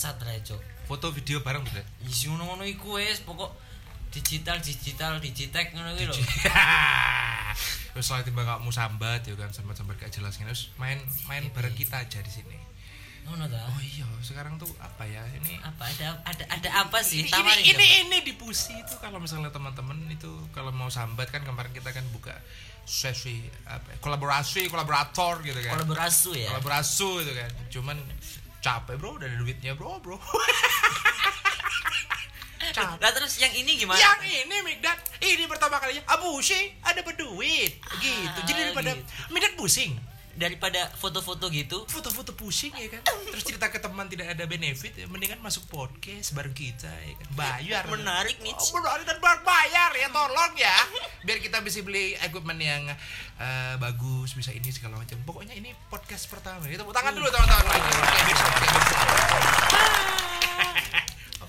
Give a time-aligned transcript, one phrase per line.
[0.00, 0.62] bangsat rek cuk.
[0.88, 1.84] foto video bareng bener.
[2.08, 3.52] Isi ngono-ngono iku wis pokok
[4.08, 6.16] digital digital digitek ngono kuwi lho.
[7.92, 10.96] Terus soal timbang kamu sambat ya kan sambat-sambat gak jelas gini terus main
[11.28, 12.56] main bareng kita aja di sini.
[13.28, 13.60] Ngono ta?
[13.68, 15.20] Oh iya, sekarang tuh apa ya?
[15.36, 17.20] Ini Apa ada ada ada apa sih?
[17.20, 18.00] ini Tawarin ini, coba.
[18.00, 22.08] ini di pusi itu kalau misalnya teman-teman itu kalau mau sambat kan kemarin kita kan
[22.08, 22.32] buka
[22.88, 26.50] sesi apa ya, kolaborasi kolaborator gitu kan kolaborasi ya.
[26.50, 27.96] kolaborasi itu kan cuman
[28.60, 29.16] capek bro.
[29.16, 30.16] Udah ada duitnya bro bro.
[32.70, 33.02] Capek.
[33.02, 33.98] Lah terus yang ini gimana?
[33.98, 34.94] yang ini Migdat.
[35.18, 36.06] Ini pertama kalinya.
[36.06, 38.38] Abu sih ada berduit gitu.
[38.46, 39.04] Jadi Ah, daripada gitu.
[39.34, 39.98] Migdat pusing
[40.38, 43.02] Daripada foto-foto gitu, foto-foto pusing ya kan?
[43.04, 47.28] Terus cerita ke teman tidak ada benefit ya mendingan masuk podcast bareng kita ya kan?
[47.34, 47.82] Bayar.
[47.90, 48.54] Menarik nih.
[48.54, 50.76] Oh, menarik dan bayar ya tolong ya.
[51.26, 52.86] Biar kita bisa beli equipment yang
[53.40, 55.18] eh, bagus bisa ini segala macam.
[55.26, 56.64] Pokoknya ini podcast pertama.
[56.64, 58.98] Kita tepuk tangan dulu teman-teman lagi Oke, besok, oke, besok.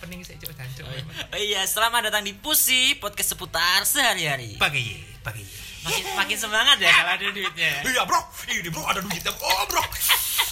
[0.02, 0.86] Opening saya coba cancok
[1.30, 4.58] Oh iya, selamat datang di Pusi podcast seputar sehari-hari.
[4.58, 5.46] pagi pagi.
[5.82, 7.72] Makin makin semangat ya kalau ada duitnya.
[7.84, 8.18] iya bro.
[8.48, 9.82] Ini bro ada duit ya oh bro.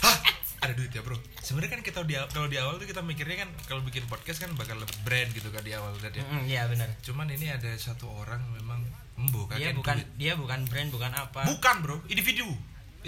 [0.02, 0.18] Hah,
[0.60, 1.18] ada duit ya bro.
[1.40, 4.54] Sebenarnya kan kita di kalau di awal tuh kita mikirnya kan kalau bikin podcast kan
[4.54, 6.90] bakal lebih brand gitu kan di awal kan ya Mm, Iya benar.
[7.00, 10.08] cuman ini ada satu orang memang embo Dia bukan duit.
[10.16, 11.42] dia bukan brand bukan apa.
[11.48, 11.98] bukan bro.
[12.08, 12.46] Individu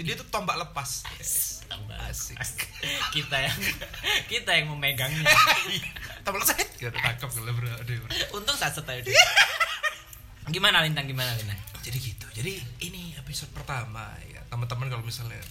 [0.00, 1.04] dia tuh tombak lepas.
[2.08, 2.36] Asik.
[3.12, 3.58] Kita yang
[4.32, 5.28] kita yang memegangnya.
[6.24, 6.56] tombak lepas.
[6.80, 7.72] Gitu tangkap kalau bro.
[8.36, 8.72] Untung saat
[9.04, 9.12] dia.
[10.54, 11.06] Gimana Lintang?
[11.06, 11.60] Gimana Lintang?
[11.82, 12.26] jadi gitu.
[12.30, 12.52] Jadi
[12.86, 14.40] ini episode pertama ya.
[14.46, 15.42] Teman-teman kalau misalnya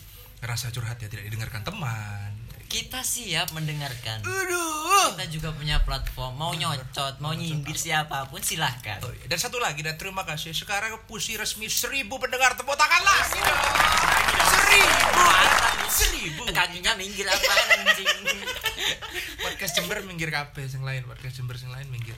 [0.42, 2.34] ngerasa curhat ya tidak didengarkan teman
[2.72, 4.24] Kita siap mendengarkan.
[4.24, 6.40] aduh Kita juga punya platform.
[6.40, 9.04] Mau nyocot, mau nyindir siapa pun silahkan.
[9.04, 9.28] Oh, iya.
[9.28, 13.24] dan satu lagi dan terima kasih sekarang pusi resmi seribu pendengar tepuk tangan dong
[14.72, 15.28] seribu
[15.92, 18.08] seribu Kakinya minggir apa anjing?
[19.44, 22.16] podcast Jember minggir kabeh sing lain podcast Jember sing lain minggir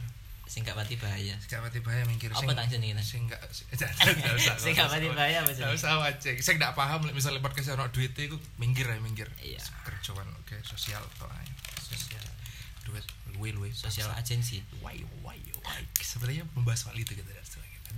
[0.53, 1.33] Sing gak pati bahaya.
[1.49, 3.01] Gak mati bahaya minggir Apa Sing- tang jenenge, Tan?
[3.01, 3.41] Sing gak
[4.61, 5.73] Sing gak mati bahaya apa jenenge?
[5.81, 9.57] usah wajeng Saya gak paham like, Misalnya podcast ono duit itu Minggir ya minggir Iya.
[9.81, 11.53] Kerjaan Oke sosial toh, ayo.
[11.81, 12.21] Sosial
[12.85, 13.01] Duit
[13.33, 14.61] Luwe luwe Sosial agency.
[14.77, 17.25] Why why why Sebenarnya membahas soal itu gitu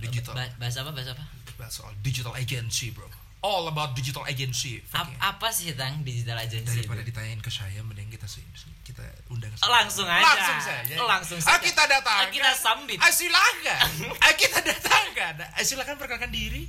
[0.00, 0.96] Digital Ba- bahasa apa?
[0.96, 1.24] Bahasa apa?
[1.60, 3.04] Bahas soal digital agency bro
[3.46, 6.66] All about digital agency Ap- apa sih tang digital agency?
[6.76, 7.14] Daripada itu?
[7.14, 8.42] ditanyain ke saya Mending kita sih
[8.82, 10.18] kita undang Oh, langsung aja.
[10.24, 11.62] langsung saja Langsung ah, saja.
[11.62, 12.98] kita datang Ah, kita sambit.
[12.98, 13.90] ah, silakan
[14.24, 16.66] ah, kita datangkan ah, silakan perkenalkan diri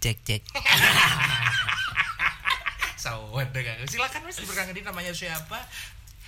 [0.00, 0.42] Cek cek.
[2.96, 3.78] Sawat deh Kang.
[3.84, 5.58] silakan mas diperkenalkan diri namanya siapa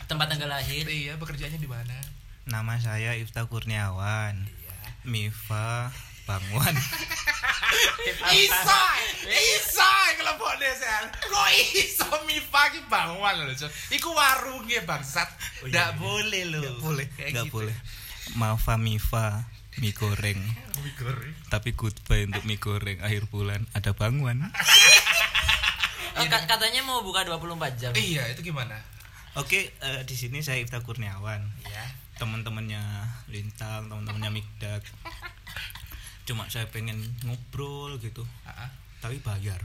[0.05, 0.85] Tempat tanggal lahir.
[0.85, 1.95] iya bekerjanya di mana
[2.45, 4.37] Nama saya Ifta Kurniawan.
[4.37, 5.91] iya Mifa
[6.25, 6.75] Bangwan.
[8.33, 8.81] Isa,
[9.57, 11.09] Isa kelompok desa.
[11.29, 13.71] Kok iso Mifa ki bangwan lho, Cok.
[13.93, 15.29] Iku warungnya bangsat.
[15.61, 15.97] Oh, iya, iya.
[15.97, 16.61] boleh lho.
[16.65, 17.55] Nggak boleh, nggak gitu.
[17.55, 17.77] boleh.
[18.35, 19.45] Mafa Mifa
[19.77, 20.41] mie goreng.
[20.81, 21.35] Mie goreng.
[21.51, 24.41] Tapi goodbye untuk mie goreng akhir bulan ada Bangwan.
[26.15, 27.91] Oh, ka- katanya mau buka 24 jam.
[27.91, 28.79] Iya, itu gimana?
[29.35, 31.43] Oke, eh, di sini saya Ifta Kurniawan.
[31.67, 31.85] Iya.
[32.23, 32.79] Teman-temannya
[33.27, 34.87] Lintang, teman-temannya Mikdak.
[36.25, 38.69] Cuma saya pengen ngobrol gitu, Heeh.
[39.01, 39.61] tapi bayar.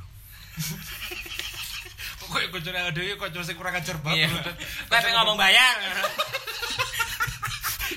[2.20, 4.28] Kok kayak kocone ada ya kocone sing kurang ajar banget.
[4.28, 4.54] Iya.
[4.92, 5.76] Tapi ngomong bayar.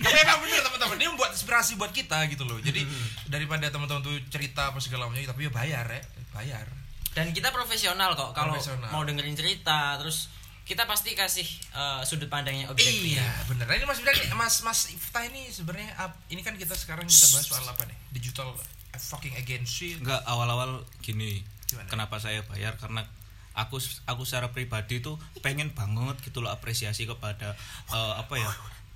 [0.03, 2.59] Tapi emang bener teman-teman, ini membuat inspirasi buat kita gitu loh.
[2.59, 2.83] Jadi
[3.31, 6.03] daripada teman-teman tuh cerita apa segala macam, tapi ya bayar ya,
[6.35, 6.67] bayar.
[7.13, 8.57] Dan kita profesional kok kalau
[8.91, 10.27] mau dengerin cerita terus
[10.63, 11.45] kita pasti kasih
[11.75, 13.19] eh, sudut pandangnya objektif.
[13.19, 13.67] Iya, bener.
[13.67, 15.91] Nah, ini Mas Bidang, Mas Mas Ifta ini sebenarnya
[16.31, 17.97] ini kan kita sekarang kita bahas soal apa nih?
[18.15, 18.55] Digital
[18.95, 19.99] fucking agency.
[19.99, 21.43] Enggak awal-awal gini.
[21.67, 21.89] Gimana?
[21.89, 23.03] Kenapa saya bayar karena
[23.53, 23.77] aku
[24.09, 27.53] aku secara pribadi tuh pengen banget gitu loh apresiasi kepada
[27.93, 28.51] eh, apa ya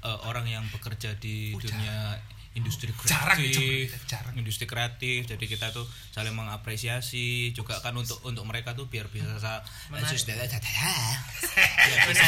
[0.07, 2.17] eh, orang yang bekerja di Oh, dunia
[2.57, 4.35] industri Jarang kreatif, dicoba, jarang.
[4.35, 5.29] industri kreatif.
[5.29, 10.17] Jadi kita tuh saling mengapresiasi juga kan untuk untuk mereka tuh biar bisa sa- Menarik.
[11.87, 12.25] biar bisa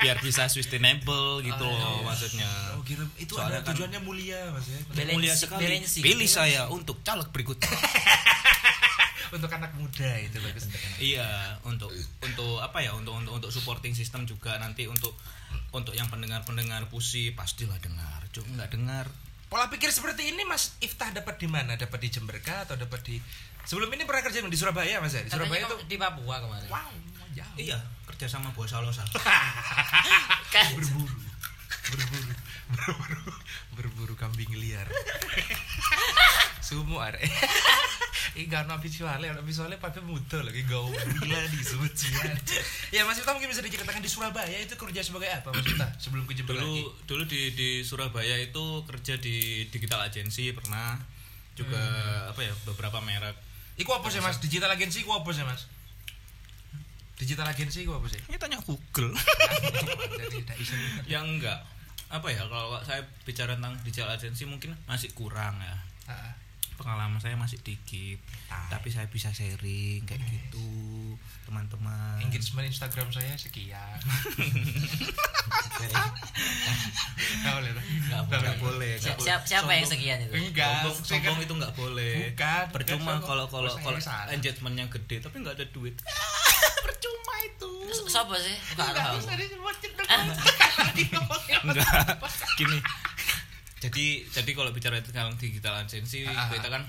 [0.00, 2.46] biar bisa sustainable gitu loh maksudnya.
[2.72, 4.54] Oh, kira itu Soalnya ada kan- tujuannya mulia ya.
[4.88, 5.82] Balensi- Mulia sekali.
[5.82, 7.68] Pilih saya untuk caleg berikutnya.
[9.34, 10.70] untuk anak muda itu bagus.
[10.96, 11.26] Iya,
[11.64, 11.90] untuk
[12.20, 12.94] untuk apa ya?
[12.94, 15.10] Untuk untuk untuk supporting system juga nanti untuk
[15.70, 18.22] untuk yang pendengar-pendengar pusi pastilah dengar.
[18.30, 19.10] Cuk, nggak dengar.
[19.54, 21.78] Pola pikir seperti ini Mas Iftah dapat di mana?
[21.78, 23.22] Dapat di Jember kah atau dapat di
[23.62, 25.22] Sebelum ini pernah kerja di Surabaya Mas ya?
[25.22, 26.90] Di Surabaya itu di Papua kemarin wow,
[27.38, 27.54] jauh.
[27.54, 27.78] Iya,
[28.10, 29.06] kerja sama Bos Salosa.
[30.58, 31.06] kan berburu
[31.86, 32.34] berburu
[32.66, 33.30] berburu
[33.78, 34.90] berburu kambing liar
[36.74, 37.14] semua
[38.48, 42.32] gak ada visualnya, pakai muda lagi gaul gila di Sucian.
[42.94, 46.24] ya Mas Yuta mungkin bisa diceritakan di Surabaya itu kerja sebagai apa Mas Yuta sebelum
[46.24, 46.82] ke dulu lagi?
[47.08, 50.98] dulu di di Surabaya itu kerja di digital agency pernah
[51.54, 51.80] juga
[52.28, 53.36] apa ya beberapa merek
[53.74, 54.38] Iku apa sih Mas?
[54.38, 55.66] Digital agency iku apa sih Mas?
[57.18, 58.22] Digital agency iku apa sih?
[58.30, 59.14] ini tanya Google
[60.22, 60.74] Jadi tidak iso.
[61.10, 61.58] ya enggak
[62.14, 65.74] apa ya kalau saya bicara tentang digital agency mungkin masih kurang ya.
[66.74, 68.66] Pengalaman saya masih dikit Ah.
[68.68, 70.68] tapi saya bisa sharing kayak gitu
[71.44, 72.18] teman-teman.
[72.20, 73.98] Engagement Instagram saya sekian.
[77.36, 77.72] Nggak boleh.
[77.76, 78.54] Nggak boleh.
[78.58, 78.92] boleh.
[78.96, 80.32] siapa, siapa yang Sombong- sekian itu?
[80.34, 82.14] Enggak, sombong, sombong itu nggak boleh.
[82.30, 84.30] Bukan, percuma kalau kalau kalau salah.
[84.30, 85.94] engagementnya gede tapi nggak ada duit.
[86.84, 87.70] Percuma itu.
[88.06, 88.56] Siapa sih?
[88.74, 89.16] Nggak tahu
[90.04, 90.24] Ah.
[91.62, 91.88] enggak.
[92.56, 92.78] Gini
[93.84, 96.82] jadi jadi kalau bicara tentang digital agency Ah, ah, kita kan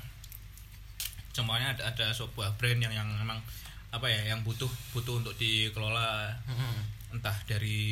[1.32, 3.44] semuanya ada ada sebuah brand yang yang memang
[3.92, 6.32] apa ya yang butuh butuh untuk dikelola.
[7.12, 7.84] Entah dari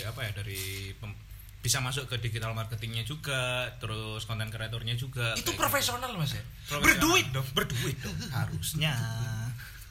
[0.00, 1.18] apa ya dari pem-
[1.62, 6.42] bisa masuk ke digital marketingnya juga terus konten kreatornya juga Itu kayak profesional Mas ya?
[6.66, 6.82] Profesional.
[6.82, 7.46] Berduit dong.
[7.54, 8.94] berduit dong harusnya.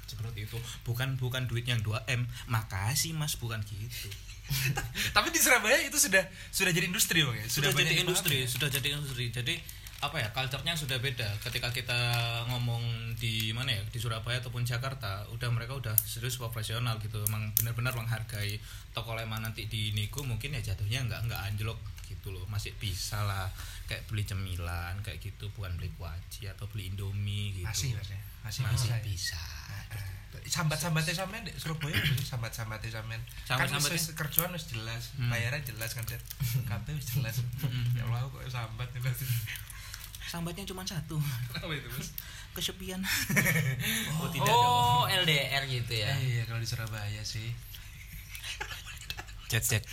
[0.03, 0.59] Seperti itu.
[0.83, 2.27] Bukan bukan duit yang 2 m.
[2.47, 4.11] Makasih mas bukan gitu
[5.15, 7.45] Tapi di Surabaya itu sudah sudah jadi industri Bang ya?
[7.47, 8.47] sudah, banyak jadi industri ya?
[8.47, 9.55] sudah jadi industri jadi
[10.01, 11.99] apa ya culture-nya sudah beda ketika kita
[12.49, 17.53] ngomong di mana ya di Surabaya ataupun Jakarta udah mereka udah serius profesional gitu emang
[17.53, 18.57] benar-benar menghargai
[18.97, 21.77] toko lemah nanti di Niku mungkin ya jatuhnya nggak nggak anjlok
[22.09, 23.45] gitu loh masih bisa lah
[23.85, 28.19] kayak beli cemilan kayak gitu bukan beli kuaci atau beli indomie gitu Masih Mas ya?
[28.41, 28.97] Masih, masih bisa.
[28.97, 29.01] ya?
[29.05, 29.41] bisa
[30.43, 31.95] Sambat-sambatnya sampean di Surabaya?
[32.21, 33.21] Sambat-sambatnya sampean.
[33.45, 33.93] Kan Sambat-sambatnya?
[33.93, 35.27] wis kerjaan wis jelas, Hmm.
[35.27, 36.19] bayaran jelas kan, Cet.
[36.63, 37.39] Kabeh wis jelas.
[37.93, 39.17] Ya Allah kok sambat jelas.
[40.23, 41.19] sambatnya cuma satu
[41.51, 42.15] Apa itu, Mas?
[42.51, 43.03] kesepian
[44.15, 47.51] oh, tidak dong LDR gitu ya Eh, iya kalau di Surabaya sih.
[49.47, 49.83] cek cek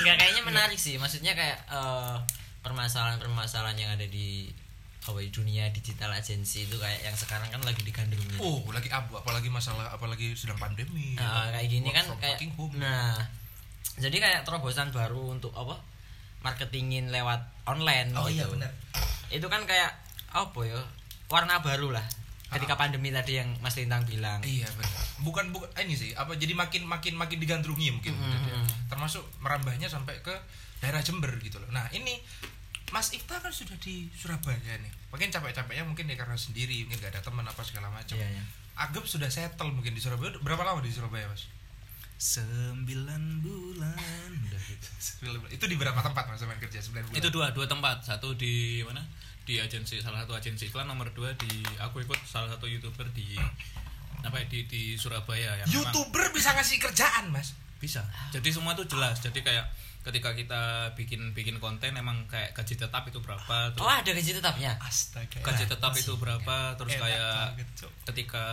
[0.00, 0.96] Enggak kayaknya menarik sih.
[0.96, 2.16] Maksudnya kayak eh,
[2.60, 4.48] permasalahan-permasalahan yang ada di
[5.06, 8.36] apa ya, dunia digital agency itu kayak yang sekarang kan lagi digandrungi.
[8.36, 11.14] Oh, lagi abu, apalagi masalah apalagi sedang pandemi.
[11.14, 12.74] Nah, kayak gini kan kayak home.
[12.74, 13.14] nah
[13.96, 15.78] jadi kayak terobosan baru untuk apa
[16.42, 18.54] marketingin lewat online Oh iya gitu.
[18.54, 18.70] benar.
[19.26, 19.90] itu kan kayak
[20.30, 20.78] apa ya
[21.26, 22.04] warna baru lah
[22.46, 25.00] ketika pandemi tadi yang Mas Lintang bilang Iya benar.
[25.18, 28.30] Bukan bukan ini sih, apa jadi makin makin makin digandrungi mungkin Mm-hmm.
[28.30, 28.54] maksudnya.
[28.86, 30.30] Termasuk merambahnya sampai ke
[30.78, 31.66] daerah Jember gitu loh.
[31.70, 32.20] Nah, ini
[32.94, 34.92] Mas Ifta kan sudah di Surabaya nih.
[35.10, 38.14] Mungkin capek-capeknya mungkin ya karena sendiri, mungkin gak ada teman apa segala macam.
[38.14, 38.44] Iya, iya.
[38.76, 40.36] Agep sudah settle mungkin di Surabaya.
[40.38, 41.50] Berapa lama di Surabaya, Mas?
[42.16, 44.88] sembilan bulan gitu.
[45.56, 47.12] Itu di berapa tempat Mas main kerja 9 bulan?
[47.12, 49.04] itu dua dua tempat satu di mana
[49.46, 53.36] di agensi salah satu agensi iklan nomor dua di aku ikut salah satu youtuber di
[54.24, 57.54] apa ya, di di Surabaya yang memang YouTuber bisa ngasih kerjaan, Mas.
[57.76, 59.68] bisa jadi semua itu jelas jadi kayak
[60.06, 60.62] ketika kita
[60.94, 64.72] bikin bikin konten emang kayak gaji tetap itu berapa terus oh ada gaji tetapnya?
[64.78, 65.42] Astaga.
[65.42, 67.38] gaji tetap itu berapa terus Enak kayak
[68.06, 68.44] ketika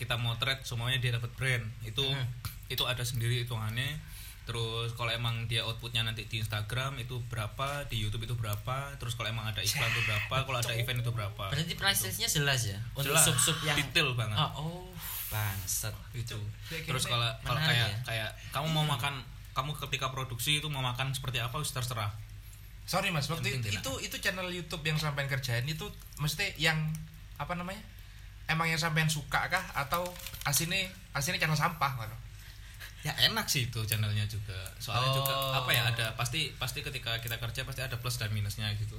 [0.00, 1.64] kita mau trade semuanya dia dapat brand.
[1.84, 2.26] Itu Hmm.
[2.72, 4.00] itu ada sendiri hitungannya.
[4.42, 9.14] Terus kalau emang dia outputnya nanti di Instagram itu berapa di YouTube itu berapa terus
[9.14, 11.44] kalau emang ada iklan itu berapa kalau ada event itu berapa.
[11.52, 12.80] Berarti price list-nya jelas ya?
[12.96, 13.22] Untuk Jelas.
[13.28, 14.34] sub-sub yang detail banget.
[14.40, 14.82] Oh, oh.
[15.30, 15.94] Bangsat.
[16.16, 16.40] Itu.
[16.72, 17.98] terus kalau kalau kayak ya.
[18.02, 19.20] kayak kamu mau makan
[19.52, 22.12] kamu ketika produksi itu mau makan seperti apa wis terserah
[22.82, 25.86] Sorry Mas, waktu itu, itu itu channel YouTube yang sampean kerjain itu
[26.18, 26.90] mesti yang
[27.38, 27.78] apa namanya?
[28.50, 30.02] Emang yang sampean suka kah atau
[30.42, 32.10] asine asine channel sampah kan?
[33.02, 35.16] ya enak sih itu channelnya juga soalnya Oh.
[35.22, 38.94] juga apa ya ada pasti pasti ketika kita kerja pasti ada plus dan minusnya gitu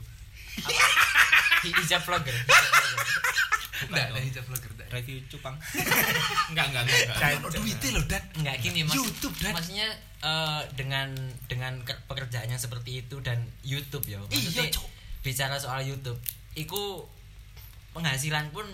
[1.66, 2.36] hijab vlogger
[3.84, 4.88] Enggak ada hijab vlogger enggak.
[4.92, 5.56] review cupang
[6.50, 7.52] enggak enggak enggak, enggak.
[7.52, 9.52] Duitnya loh dan nggak gini mas YouTube, Dan.
[9.52, 9.88] maksudnya
[10.20, 11.10] eh, dengan
[11.46, 14.88] dengan ke- pekerjaan yang seperti itu dan YouTube ya maksudnya Iya, Cok.
[15.22, 16.20] bicara soal YouTube
[16.54, 16.82] itu
[17.92, 18.66] penghasilan pun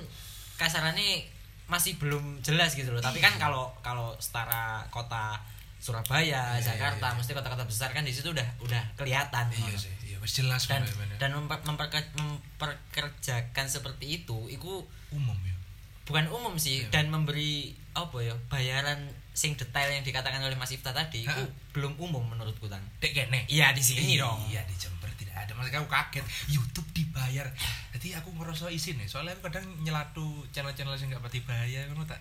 [0.56, 1.24] kasarannya
[1.66, 3.42] masih belum jelas gitu loh tapi kan Iya.
[3.42, 5.40] kalau kalau setara kota
[5.80, 7.18] Surabaya Iya, Jakarta iya, iya.
[7.18, 10.84] mesti kota-kota besar kan di situ udah udah kelihatan Iya sih, iya wis jelas dan
[11.18, 14.72] dan memper- memperke- memperkerjakan seperti itu itu
[15.10, 15.56] umum ya.
[16.04, 16.90] bukan umum sih Iya.
[16.92, 18.98] dan memberi apa ya bayaran
[19.32, 23.46] sing detail yang dikatakan oleh Mas Ifta tadi itu belum umum menurutku tan Dek kene.
[23.48, 25.52] iya di sini iya, dong Iya di Jember tidak ada.
[25.54, 26.26] Maksudnya aku kaget.
[26.50, 27.48] YouTube dibayar.
[27.92, 29.06] Jadi aku ngerasa isin nih.
[29.06, 31.88] Soalnya aku kadang nyelatu channel-channel yang nggak pati bayar.
[31.88, 32.20] Aku tak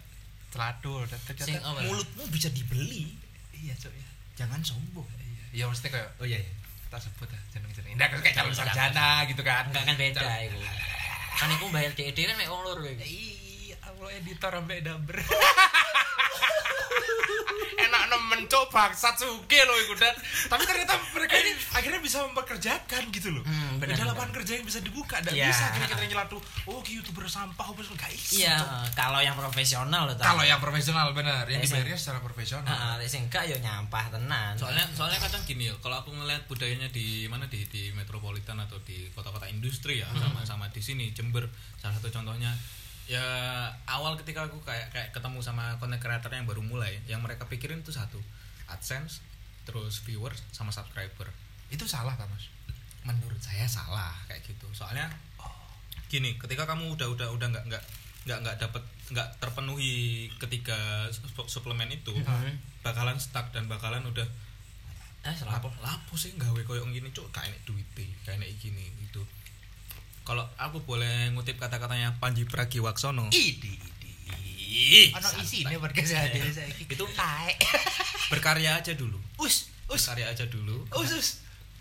[0.48, 1.02] celatu.
[1.04, 3.14] Dan ternyata mulutmu bisa dibeli.
[3.50, 4.06] Iya cok ya.
[4.36, 5.42] jangan sombong Iya.
[5.52, 6.52] Ya maksudnya kayak oh iya, iya.
[6.88, 7.92] Tak sebut jeneng jeneng.
[7.97, 9.68] Nggak kayak calon sarjana gitu kan.
[9.68, 10.59] enggak kan beda itu
[11.38, 15.23] kan iku bayar DED kan mek wong loro Iya, Allah editor sampai daber.
[17.88, 20.12] Enak nemen cok bangsat suge loh iku dan
[20.46, 23.42] tapi ternyata mereka ini akhirnya bisa mempekerjakan gitu loh.
[23.42, 25.46] Hmm, Ada lapangan kerja yang bisa dibuka, dan Iya.
[25.48, 26.36] bisa akhirnya kita nyelatu.
[26.66, 28.58] Oh, ki youtuber sampah apa gak iso, iya
[28.92, 30.14] kalau yang profesional loh.
[30.14, 32.66] Kalau yang profesional benar, yang Ya, sing- dibayarnya secara profesional.
[33.04, 37.24] Sing enggak ya nyampah tenan soalnya soalnya kadang gini ya kalau aku ngeliat budayanya di
[37.24, 41.96] mana di di metropolitan atau di kota-kota industri ya sama sama di sini Jember salah
[41.96, 42.52] satu contohnya
[43.08, 43.24] ya
[43.88, 47.80] awal ketika aku kayak kayak ketemu sama content creator yang baru mulai yang mereka pikirin
[47.80, 48.20] itu satu
[48.68, 49.24] AdSense
[49.64, 51.28] terus viewers sama subscriber.
[51.68, 52.52] Itu salah kan, Mas?
[53.00, 54.68] menurut saya salah kayak gitu.
[54.70, 55.08] Soalnya
[56.06, 57.82] gini ketika kamu udah udah udah nggak nggak
[58.26, 60.76] nggak nggak dapat nggak terpenuhi ketika
[61.08, 62.60] sup- suplemen itu Mhm.
[62.82, 64.28] bakalan stuck dan bakalan udah
[65.24, 65.56] eh salah.
[65.56, 67.32] Lapo lapo sih gawe koyo ngene cuk?
[67.32, 69.24] Kayak enek duite kayak gini gitu
[70.28, 75.08] kalau aku boleh ngutip kata-katanya Panji Pragiwaksono Idi, idi.
[75.16, 77.56] Ono isi ini podcast hadir saya Itu taek.
[78.28, 81.28] berkarya aja dulu Us, us, berkarya aja dulu us, us.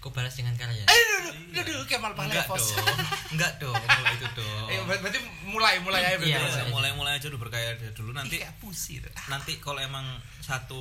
[0.07, 1.19] Kok balas dengan karya Aduh,
[1.53, 2.71] aduh, aduh, Kemal enggak Palevos.
[2.71, 2.87] dong
[3.29, 6.55] enggak dong kalau itu dong Eh, ber- berarti mulai mulai aja Iya, berarti.
[6.57, 6.63] iya.
[6.67, 8.93] mulai mulai aja dulu berkarya dulu nanti Nanti kayak pusi
[9.27, 10.05] nanti kalau emang
[10.39, 10.79] satu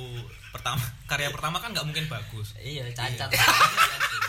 [0.49, 3.27] pertama karya pertama kan nggak mungkin bagus iya cacat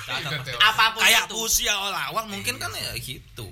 [0.01, 0.41] Cacat.
[0.41, 3.47] Iya, apa pun kayak itu pusi awal-awal mungkin kan ya gitu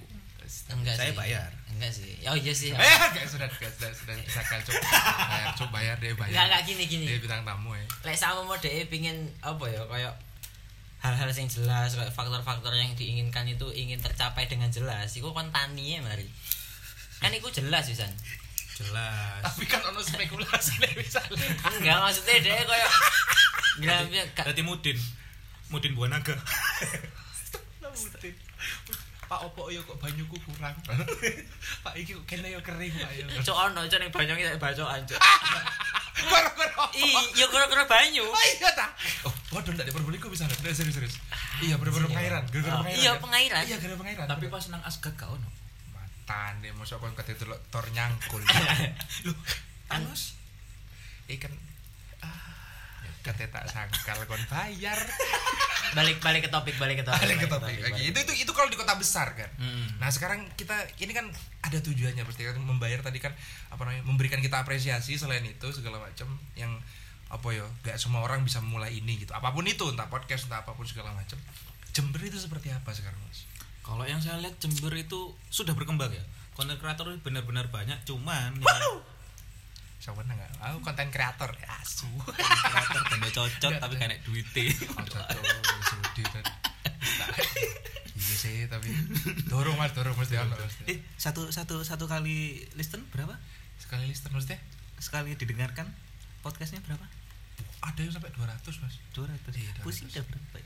[0.68, 1.16] enggak Saya sih.
[1.16, 1.50] bayar.
[1.68, 4.80] enggak sih oh iya sih Eh, guys, sudah, sudah, sudah, bisa kan coba
[5.28, 6.32] bayar, coba bayar deh bayar.
[6.32, 7.84] enggak enggak gini gini Dia bintang tamu ya.
[8.02, 10.12] lek sama mau dhek pingin apa ya kayak
[11.06, 15.14] hal-hal yang jelas kayak faktor-faktor yang diinginkan itu ingin tercapai dengan jelas.
[15.14, 16.26] Iku kon tani ya mari.
[17.22, 18.10] Kan iku jelas Wisan.
[18.76, 19.40] Jelas.
[19.40, 21.48] Tapi kan ono spekulasi nih misalnya.
[21.64, 22.90] enggak maksudnya dia kayak
[23.76, 24.98] Gramnya gak berarti Mudin.
[25.70, 26.36] Mudin buah naga
[29.26, 30.76] Pak opo yo kok banyuku kurang.
[31.84, 33.24] Pak iki kok kene yo kering Pak yo.
[33.42, 35.18] cok ono cok ning banyu kita bacokan cok
[36.30, 38.22] Gara-gara ih yo kira-kira banyu.
[38.22, 38.86] Oh iya ta.
[39.26, 41.16] Oh, waduh ndak diperbolehku bisa ndak serius serius.
[41.58, 43.00] Iya, bener-bener pengairan, gara-gara Oh, pengairan.
[43.00, 43.22] iya, kan?
[43.24, 43.62] pengairan.
[43.64, 44.26] Iya, gara-gara pengairan.
[44.28, 45.48] tapi pas nang asgat kau no
[45.92, 48.44] matan deh mosok kon kate delok tor nyangkul.
[49.26, 49.36] Loh,
[49.88, 50.36] Anus
[51.26, 51.50] Ikan
[52.20, 52.54] ah
[53.22, 54.98] kate tak sangkal kon bayar.
[55.86, 58.02] balik balik ke topik balik ke topik Balik ke topik lagi.
[58.02, 58.10] balik.
[58.10, 59.46] Itu itu itu kalau di kota besar kan.
[59.56, 59.96] Mm.
[59.96, 61.30] Nah sekarang kita ini kan
[61.62, 63.30] ada tujuannya pasti kan membayar tadi kan
[63.70, 66.74] apa namanya memberikan kita apresiasi selain itu segala macam yang
[67.26, 69.34] apa ya gak semua orang bisa mulai ini gitu.
[69.34, 71.38] Apa pun itu entah podcast entah apa pun segala macam.
[71.90, 73.48] Jember itu seperti apa sekarang mas?
[73.86, 76.24] kalau yang saya lihat Jember itu sudah berkembang ya.
[76.58, 78.98] Konten kreator benar-benar banyak cuman yang
[80.02, 80.50] Siapa nggak?
[80.60, 81.50] Aku konten kreator.
[81.62, 82.10] Ya asu.
[82.26, 86.44] kreator tambah cocok tapi kayak sudi kan.
[88.16, 88.88] Iya sih tapi
[89.46, 90.84] dorong mas dorong ono mesti.
[90.88, 93.36] eh satu satu satu kali listen berapa?
[93.76, 94.58] Sekali lister maksudnya
[94.96, 95.92] sekali didengarkan
[96.46, 97.02] podcastnya berapa
[97.82, 98.94] ada yang sampai 200 mas.
[99.10, 99.86] 200 Iya, 200.
[99.86, 100.58] pusing udah berapa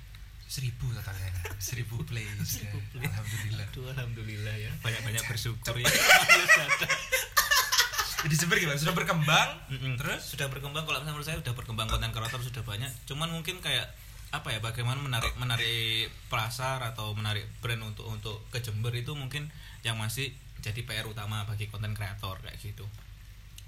[0.51, 1.43] Seribu totalnya kan.
[1.63, 2.27] Seribu plays.
[2.59, 2.85] Seribu ya.
[2.91, 3.07] plays.
[3.07, 3.67] Alhamdulillah.
[3.71, 5.87] Aduh, alhamdulillah ya banyak-banyak bersyukur ya
[8.21, 8.77] Jadi Jember gimana?
[8.77, 9.49] Sudah berkembang.
[9.73, 9.95] Mm-mm.
[9.97, 10.21] Terus?
[10.35, 13.89] sudah berkembang kalau menurut saya sudah berkembang konten kreator sudah banyak cuman mungkin kayak
[14.31, 19.49] apa ya bagaimana menarik menarik pasar atau menarik brand untuk untuk ke Jember itu mungkin
[19.83, 22.85] yang masih jadi PR utama bagi konten kreator kayak gitu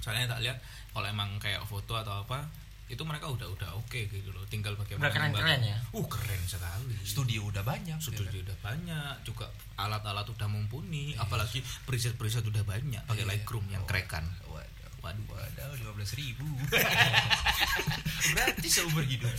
[0.02, 0.58] soalnya tak lihat
[0.90, 2.42] kalau emang kayak foto atau apa
[2.84, 5.72] itu mereka udah udah oke gitu loh tinggal bagaimana Udah keren-keren membangun.
[5.72, 5.78] ya?
[5.92, 7.96] uh keren sekali Studio udah banyak.
[7.96, 8.42] studio ya kan?
[8.42, 13.30] udah banyak juga alat-alat udah mumpuni apalagi preset-preset udah banyak pakai Iya.
[13.32, 14.92] Lightroom yang kerekan Waduh.
[15.00, 16.44] waduh Waduh, lima belas ribu.
[18.32, 19.30] Berarti seumur hidup.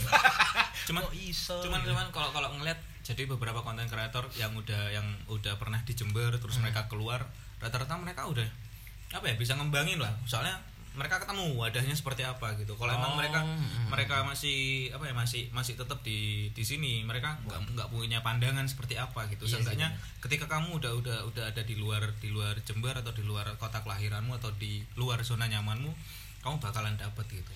[0.84, 1.56] cuman Kok iso?
[1.60, 5.92] cuman cuman kalau kalau ngeliat jadi beberapa konten kreator yang udah yang udah pernah di
[5.92, 6.66] Jember terus Hmm.
[6.66, 7.24] mereka keluar
[7.56, 8.44] rata-rata mereka udah
[9.12, 10.14] apa ya bisa ngembangin lah.
[10.24, 10.56] Soalnya
[10.94, 12.78] mereka ketemu wadahnya seperti apa gitu.
[12.78, 13.90] Kalau emang Oh, mereka mm.
[13.90, 18.62] mereka masih apa ya masih masih tetap di di sini mereka nggak nggak punya pandangan
[18.70, 19.50] seperti apa gitu.
[19.50, 19.88] Iya seenggaknya
[20.22, 23.82] ketika kamu udah udah udah ada di luar di luar Jember atau di luar kota
[23.82, 25.90] kelahiranmu atau di luar zona nyamanmu
[26.46, 27.52] kamu bakalan dapet gitu.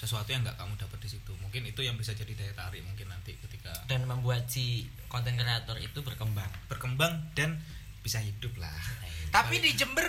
[0.00, 1.32] Sesuatu yang nggak kamu dapat di situ.
[1.44, 5.76] Mungkin itu yang bisa jadi daya tarik mungkin nanti ketika dan membuat si konten kreator
[5.76, 6.48] itu berkembang.
[6.72, 7.60] Berkembang dan
[8.00, 8.80] bisa hidup lah.
[9.32, 10.04] Tapi di Jember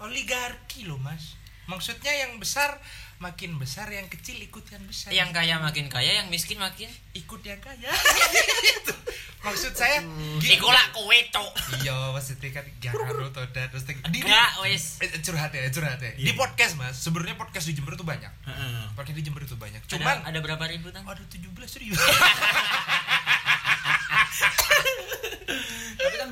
[0.00, 1.36] oligarki loh mas.
[1.68, 2.80] Maksudnya yang besar
[3.20, 5.12] makin besar yang kecil ikut yang besar.
[5.12, 6.88] Yang kaya makin kaya yang miskin makin?
[7.12, 7.92] Ikut yang kaya.
[8.74, 8.94] Itu.
[9.40, 10.04] maksud saya
[10.36, 14.20] gi- iku lak kowe cok iya maksudnya kan jangan lo tau dan terus di, di-
[14.20, 16.12] enggak wis eh, curhat ya curhat ya.
[16.12, 18.28] Di podcast mas sebenarnya podcast di Jember itu banyak.
[18.92, 19.80] Podcast di Jember itu banyak.
[19.88, 21.08] Cuman ada, ada berapa ribu tang?
[21.08, 21.96] Ada 17 ribu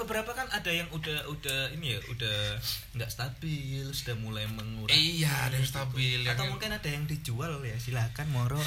[0.08, 2.56] beberapa kan ada yang udah udah ini ya udah
[2.96, 7.60] nggak stabil sudah mulai mengurang iya ada yang stabil yang- atau mungkin ada yang dijual
[7.60, 8.56] ya silakan moro.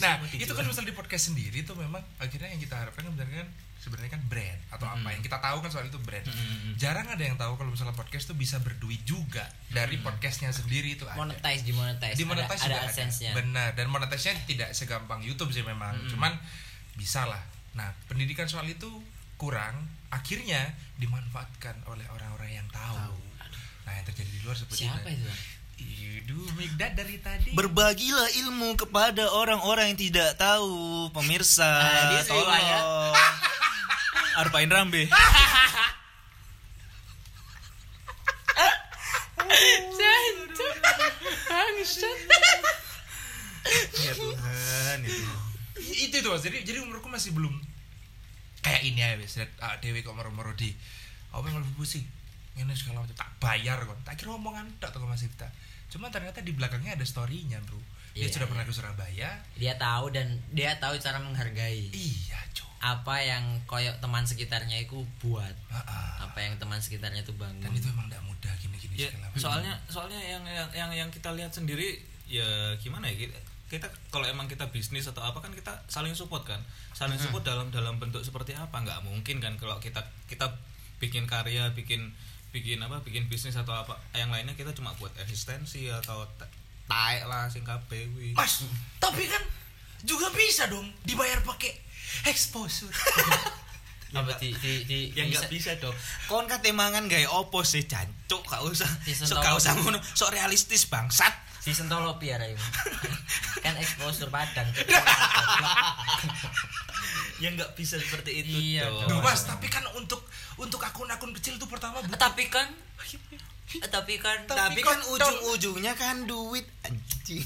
[0.00, 3.44] Nah itu kan misal di podcast sendiri tuh memang akhirnya yang kita harapkan kan sebenarnya
[3.44, 3.48] kan
[3.80, 6.24] sebenarnya kan brand atau apa yang kita tahu kan soal itu brand.
[6.24, 6.76] Mm-mm.
[6.80, 11.04] jarang ada yang tahu kalau misalnya podcast tuh bisa berduit juga dari podcastnya sendiri itu
[11.04, 11.16] ada.
[11.20, 13.04] Monetize di monetize di monetize ada, juga ada.
[13.04, 13.32] ada.
[13.36, 15.92] benar dan monetize-nya tidak segampang YouTube sih memang.
[16.08, 16.32] Cuman
[16.96, 17.40] bisa lah
[17.76, 18.88] nah pendidikan soal itu
[19.38, 23.14] kurang akhirnya dimanfaatkan oleh orang-orang yang tahu,
[23.86, 28.76] nah yang terjadi di luar seperti siapa itu itu Iduh, Migdad dari tadi Berbagilah ilmu
[28.76, 31.64] kepada orang-orang yang tidak tahu, pemirsa.
[31.64, 33.16] Ah, dia sih tolong.
[34.36, 35.08] Arpain Rambe.
[44.04, 45.24] ya Tuhan itu.
[45.90, 47.52] itu itu mas jadi jadi umurku masih belum
[48.64, 50.72] kayak ini ya wis lihat ah, Dewi kok moro-moro di
[51.28, 52.08] apa yang lebih pusing?
[52.56, 53.12] Ini segala macam.
[53.12, 54.00] Tak bayar kok.
[54.08, 55.52] Tak kira omongan tak tuh masih kita
[55.90, 57.76] cuma ternyata di belakangnya ada storynya bro.
[58.16, 59.30] Dia Iya, sudah pernah ke Surabaya.
[59.58, 61.92] Dia tahu dan dia tahu cara menghargai.
[61.92, 65.52] Iya cok apa yang koyok teman sekitarnya itu buat.
[65.68, 66.30] Ah, ah.
[66.30, 67.60] apa yang teman sekitarnya itu bangun.
[67.60, 71.52] Dan itu emang tidak mudah gini-gini Ya, soalnya soalnya yang yang yang yang kita lihat
[71.52, 72.00] sendiri
[72.30, 76.42] ya gimana ya kita kita kalau emang kita bisnis atau apa kan kita saling support
[76.42, 76.58] kan.
[76.90, 78.82] Saling support dalam dalam bentuk seperti apa?
[78.82, 80.50] Nggak mungkin kan kalau kita kita
[80.98, 82.10] bikin karya bikin
[82.50, 83.94] bikin apa bikin bisnis atau apa.
[84.10, 86.50] Yang lainnya kita cuma buat eksistensi atau ta-
[86.90, 88.34] taek lah sing kuwi.
[88.34, 88.66] mas
[88.98, 89.38] tapi kan
[90.02, 91.70] juga bisa dong dibayar pakai
[92.26, 92.90] exposure.
[94.10, 95.78] Apa di di di ya nggak bisa.
[95.78, 95.94] dong.
[96.26, 97.86] Kon kate mangan gawe opo sih?
[97.86, 98.90] Jancuk gak usah.
[99.06, 100.02] Sok gak usah ngono.
[100.02, 102.52] Sok realistis bangsat si sentolopi ya Rai.
[103.64, 104.68] kan exposure padang
[107.42, 109.20] ya nggak bisa seperti itu Iya, dong.
[109.20, 110.24] Mas tapi kan untuk
[110.56, 112.68] untuk akun-akun kecil tuh pertama butuh tapi kan
[113.86, 117.44] tapi kan tapi Tapi kan kok ujung-ujungnya kan duit anjing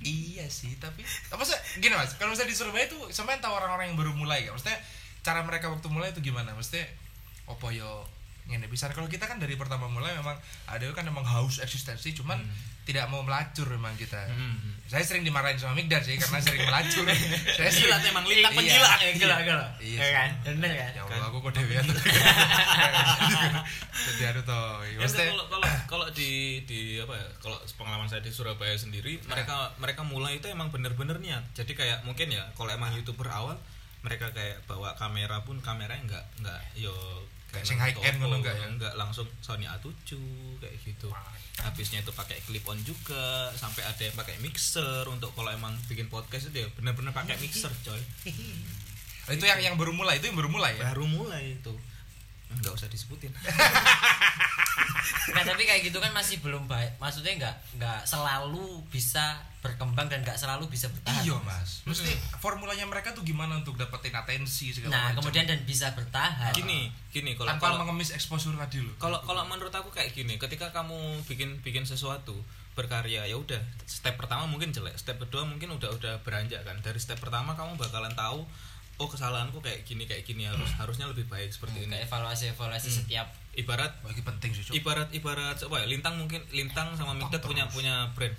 [0.00, 3.92] Iya sih, tapi apa sih gini mas, kalau misalnya di Surabaya itu sampai tahu orang-orang
[3.92, 4.80] yang baru mulai kan, maksudnya
[5.20, 6.56] cara mereka waktu mulai itu gimana?
[6.56, 6.88] Maksudnya
[7.44, 8.08] opo yo
[8.44, 8.66] ngene.
[8.66, 12.40] Bisa kalau kita kan dari pertama mulai memang ada kan memang haus eksistensi cuman
[12.80, 14.18] tidak mau melacur memang kita.
[14.26, 14.74] Hmm.
[14.84, 17.06] saya sering dimarahin sama Migdad sih karena sering melacur.
[17.54, 18.58] Saya sering Penjilat emang, Lintang Iya.
[18.58, 18.98] penjilat.
[18.98, 20.10] eh gila gila Iya Ya sih.
[20.12, 20.30] kan?
[20.50, 20.90] Bener kan?
[20.90, 21.94] Ya Allah aku kok dewi atau
[24.10, 26.30] jadi harus toh Ya, maksudnya kalau kalau kalau di
[26.64, 31.16] di apa ya kalau pengalaman saya di Surabaya sendiri mereka mereka mulai itu emang bener-bener
[31.18, 31.44] niat.
[31.54, 33.54] Jadi kayak mungkin ya kalau emang youtuber awal
[34.00, 36.92] mereka kayak bawa kamera pun kameranya nggak nggak yo
[37.50, 38.66] Kayak sing high end ngono nggak ya?
[38.78, 39.90] nggak langsung Sony A7
[40.62, 41.10] kayak gitu.
[41.60, 46.06] Habisnya itu pakai clip on juga sampai ada yang pakai mixer untuk kalau emang bikin
[46.06, 48.00] podcast itu ya bener-bener pakai mixer coy.
[49.30, 50.94] Itu yang yang baru mulai itu yang baru mulai ya?
[50.94, 51.74] Baru mulai itu.
[52.50, 53.34] Nggak usah disebutin.
[55.30, 56.98] Nah, tapi kayak gitu kan masih belum baik.
[56.98, 61.20] Maksudnya nggak nggak selalu bisa berkembang dan nggak selalu bisa bertahan.
[61.20, 65.16] Iya mas, mesti formulanya mereka tuh gimana untuk dapetin atensi segala Nah, macam.
[65.20, 66.52] kemudian dan bisa bertahan.
[66.52, 68.94] gini gini kalau tanpa kalau mengemis exposure tadi loh.
[68.96, 72.32] kalau kalau menurut aku kayak gini ketika kamu bikin bikin sesuatu
[72.70, 76.96] berkarya ya udah step pertama mungkin jelek step kedua mungkin udah udah beranjak kan dari
[76.96, 78.46] step pertama kamu bakalan tahu
[78.96, 82.96] oh kesalahanku kayak gini kayak gini harus harusnya lebih baik seperti ini Kayak evaluasi-evaluasi Hmm.
[82.96, 87.42] setiap ibarat Wah, ini penting sih, ibarat ibarat apa ya lintang mungkin lintang sama Migdad
[87.42, 88.32] punya punya brand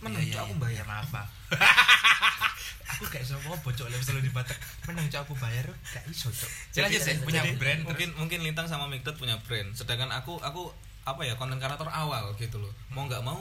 [0.00, 0.84] menang Iya, Cok, iya, aku bayar.
[0.86, 1.26] Pak.
[2.96, 4.58] aku gak iso apa bocok lah selalu di Batak.
[4.88, 6.28] Menang Cuk, aku bayar gak iso.
[6.72, 9.72] Jadi- Lanjut sih, punya Jadi, brand mungkin mungkin lintang sama Migdad punya brand.
[9.74, 10.70] Sedangkan aku aku
[11.06, 12.72] apa ya konten kreator awal gitu loh.
[12.90, 13.38] Mau nggak mau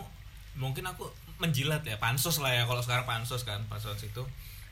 [0.55, 1.09] mungkin aku
[1.41, 4.23] menjilat ya pansos lah ya kalau sekarang pansos kan pansos itu.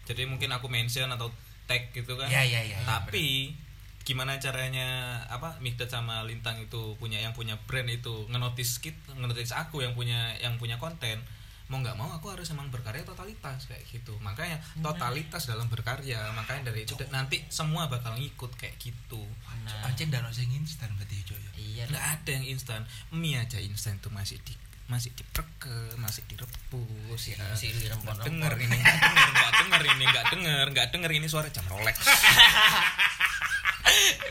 [0.03, 1.31] Jadi mungkin aku mention atau
[1.67, 2.27] tag gitu kan.
[2.27, 3.55] Iya, iya, iya, iya, tapi
[4.03, 9.55] gimana caranya apa Migdad sama Lintang itu punya yang punya brand itu ngenotis kit ngenotis
[9.55, 11.23] aku yang punya yang punya konten
[11.73, 14.13] mau nggak mau aku harus emang berkarya totalitas kayak gitu.
[14.21, 19.25] Makanya totalitas dalam berkarya makanya dari itu nanti semua bakal ngikut kayak gitu.
[19.65, 21.39] Nah, Anjing dan sing instan berarti ya.
[21.57, 22.85] iya nggak ada yang instan.
[23.09, 24.53] Mie aja instan tuh masih di
[24.85, 27.41] masih dipreke masih direbus ya.
[27.41, 31.25] Masih dirempon nggak denger ini nggak denger nggak denger ini nggak denger nggak denger ini
[31.25, 31.97] suara jam Rolex.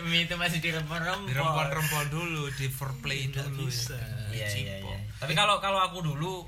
[0.03, 1.29] Mie itu masih dirempon-rempon.
[1.31, 3.95] Dirempon-rempon dulu di foreplay Nggak dulu bisa.
[4.35, 4.91] iya iya Cipok.
[4.91, 4.99] iya.
[5.23, 6.43] Tapi kalau kalau aku dulu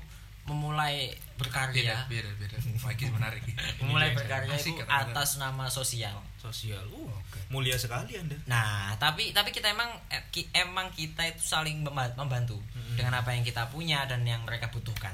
[0.45, 2.05] memulai berkarya.
[2.05, 3.41] Beda beda Mikey menarik.
[3.77, 6.15] Memulai berkarya Asik, itu atas nama sosial.
[6.37, 6.85] Sosial.
[6.87, 7.09] Uh
[7.45, 8.33] mulia sekali anda.
[8.45, 12.57] Nah, tapi tapi kita emang eh, ki- emang kita itu saling memba- membantu
[12.95, 15.13] dengan apa yang kita punya dan yang mereka butuhkan.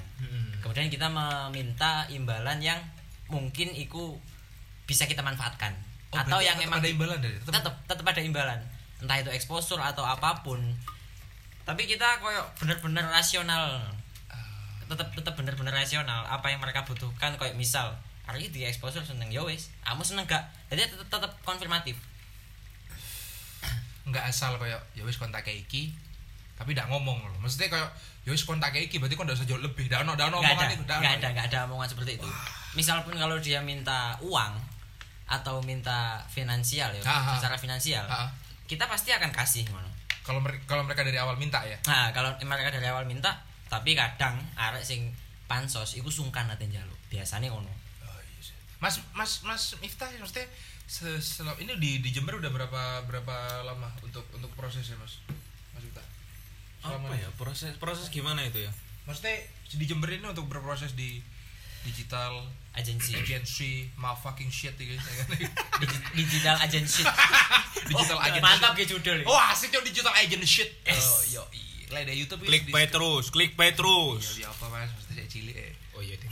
[0.59, 2.79] Kemudian kita meminta imbalan yang
[3.27, 4.15] mungkin itu
[4.85, 5.75] bisa kita manfaatkan.
[6.11, 8.59] Oh, atau yang tetap emang ada imbalan dari tetap- tetap tetap ada imbalan.
[8.99, 10.59] Entah itu exposure atau apa pun.
[11.63, 13.91] Tapi kita koyok bener-bener rasional.
[14.91, 16.27] Tetap tetap bener-bener rasional.
[16.27, 17.95] Apa yang mereka butuhkan koyok misal
[18.27, 19.31] hari di exposure seneng.
[19.31, 20.43] Ya wis, kamu seneng gak?
[20.67, 21.95] Jadi tetap tetap konfirmatif.
[24.11, 25.95] nggak asal kayak ya wis kontak kayak iki.
[26.59, 27.39] Tapi tidak ngomong loh.
[27.39, 27.89] Maksudnya kayak
[28.27, 29.87] ya wis kontak kayak iki berarti kau udah usah jauh lebih.
[29.87, 32.27] Omongan ada itu dah nggak ada nggak ada omongan seperti itu.
[32.75, 34.71] Misal pun kalau dia minta uang
[35.31, 37.03] atau minta finansial ya
[37.39, 38.29] secara finansial Ah, ah.
[38.67, 39.63] kita pasti akan kasih
[40.21, 41.79] kalau kalau mereka dari awal minta ya?
[41.87, 43.31] Nah kalau mereka dari awal minta
[43.71, 45.15] tapi kadang arek sing
[45.47, 47.71] pansos iku sungkan nanti jaluk biasanya ngono.
[48.77, 50.49] Mas mas mas Miftah maksudnya
[50.83, 55.21] se- sel- ini di di Jember udah berapa berapa lama untuk untuk prosesnya mas?
[55.71, 56.03] Mas Miftah?
[56.81, 57.29] Selama- apa ya?
[57.35, 58.71] Proses proses gimana itu ya?
[59.05, 59.37] Maksudnya
[59.71, 61.21] di Jember ini untuk berproses di
[61.81, 63.13] digital agensi.
[63.15, 64.97] agency ma fucking shit gitu
[65.77, 67.01] Digi- digital agency.
[67.83, 68.41] Digital Oh, agency.
[68.43, 70.69] mantap ke judul oh asik tuh digital agent shit.
[70.83, 71.01] Yes.
[71.01, 71.43] oh yo
[71.91, 74.39] lah dari YouTube klik pay terus klik pay terus.
[74.39, 74.89] Ya apa mas?
[74.95, 75.73] Maksudnya saya cilik eh.
[75.95, 76.29] Oh iya deh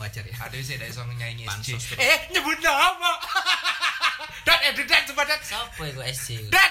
[0.00, 0.34] wajar ya.
[0.34, 3.12] Ada sih dari song nyanyi SC eh nyebut nama.
[4.46, 6.70] Dan eh dan coba dan siapa itu SC dan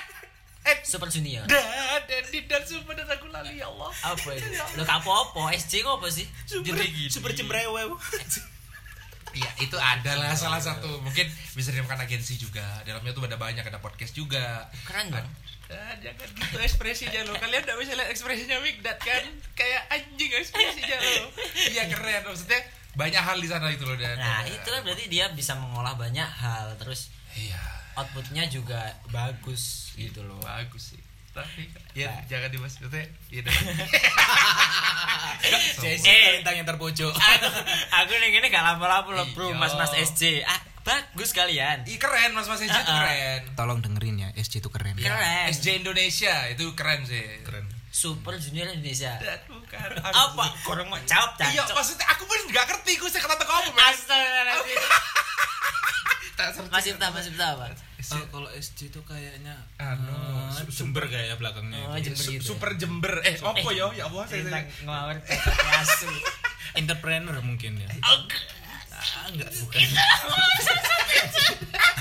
[0.68, 0.78] eh.
[0.84, 1.48] Super Junior?
[1.48, 1.64] Dan
[2.10, 3.92] dan dan sumpah dan aku lali ya Allah.
[4.12, 4.50] Apa itu?
[4.76, 6.28] Lo apa SC kok apa sih?
[6.44, 6.76] Super
[7.08, 7.82] super cemrewe
[9.32, 11.00] Iya itu adalah salah satu.
[11.04, 12.64] Mungkin bisa dinamakan agensi juga.
[12.84, 14.68] Dalamnya tuh ada banyak ada podcast juga.
[14.84, 15.30] Keren dong.
[15.72, 17.34] Ah, jangan gitu ekspresinya lo.
[17.40, 19.24] Kalian udah bisa lihat ekspresinya Wigdat kan?
[19.56, 21.32] Kayak anjing ekspresinya lo.
[21.72, 22.22] Iya keren.
[22.28, 22.60] Maksudnya
[22.92, 24.20] banyak hal di sana itu loh dan.
[24.20, 26.76] Nah itu kan berarti dia bisa mengolah banyak hal.
[26.76, 27.08] Terus
[27.40, 27.60] iya.
[27.96, 30.40] outputnya juga bagus gitu loh.
[30.44, 31.64] bagus sih tapi
[31.94, 32.24] ya Nah.
[32.28, 33.52] jangan dimas maksudnya iya dah.
[35.82, 36.40] Jesse Eh.
[36.44, 37.12] yang terpojok
[37.90, 39.56] aku nih gini gak lapo-lapo loh bro Iya.
[39.56, 40.44] mas mas SC.
[40.44, 41.82] Ah bagus kalian.
[41.86, 42.86] Ih, keren mas mas SJ itu Ah, ah.
[43.06, 45.08] keren tolong dengerin ya SC itu keren Keren.
[45.08, 45.44] Keren.
[45.50, 49.16] SJ Indonesia itu keren sih keren Super Junior Indonesia.
[49.18, 50.44] Dan bukan Apa?
[50.64, 51.76] Kurang mau jawab Iya, cacok.
[51.78, 53.82] maksudnya aku pun nggak ngerti, gue saya kata kamu, men.
[53.86, 54.80] Astagfirullahaladzim.
[56.32, 56.72] Tak searching.
[56.72, 57.36] Masih tak masih
[58.04, 58.18] apa?
[58.18, 62.10] Oh, kalau SC itu kayaknya Anu, eh, su- Jember kayak belakangnya Oh, itu.
[62.10, 62.44] Jember Su- gitu.
[62.48, 63.14] Super Jember.
[63.22, 63.86] Eh, apa ya?
[63.92, 64.42] Ya Allah, saya
[64.82, 65.18] ngawur
[66.72, 68.24] entrepreneur mungkin ya Oh,
[68.92, 69.82] ah, enggak bukan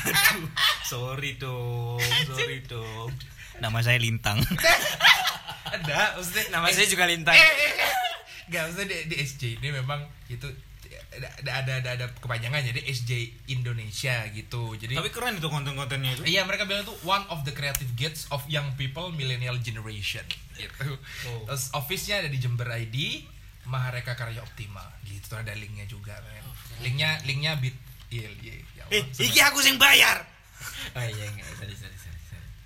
[0.01, 0.47] Aduh,
[0.83, 3.11] sorry dong sorry dong
[3.59, 4.41] nama saya Lintang
[5.71, 7.31] Ada, maksudnya Nama saya juga Lintang.
[7.31, 7.93] Eh, eh, eh.
[8.51, 10.49] Nggak, maksudnya di, di SJ ini memang itu
[11.11, 13.11] ada ada ada, ada kepanjangan jadi SJ
[13.51, 14.79] Indonesia gitu.
[14.79, 18.31] Jadi tapi keren itu konten-kontennya itu Iya mereka bilang tuh one of the creative gates
[18.31, 20.23] of young people millennial generation
[20.55, 20.95] gitu.
[21.27, 21.51] Oh.
[21.51, 23.27] Terus office-nya ada di Jember ID,
[23.67, 25.35] Mahareka Karya Optima gitu.
[25.35, 26.47] Ada linknya juga men.
[26.87, 27.75] Linknya linknya bit
[28.11, 29.07] iya iya ya Allah.
[29.15, 29.47] Senang.
[29.51, 30.27] aku sing bayar
[30.99, 32.10] Oh iya enggak sorry sorry sorry.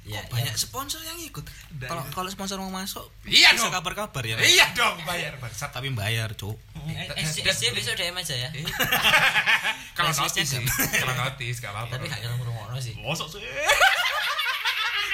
[0.05, 1.49] Iya, Kok banyak sponsor yang ikut
[1.81, 3.73] kalau kalau sponsor mau masuk Iya bisa dong.
[3.73, 5.73] kabar-kabar ya Iya dong bayar bangsat.
[5.73, 7.09] tapi bayar cuk iya.
[7.17, 8.49] Eh, SC SC besok DM aja ya.
[9.97, 10.65] Kalau Flashback-nya notis sih,
[11.07, 11.95] kalau notis gak apa-apa.
[11.97, 12.99] Tapi gak kira ngurung sih.
[12.99, 13.41] Mosok sih.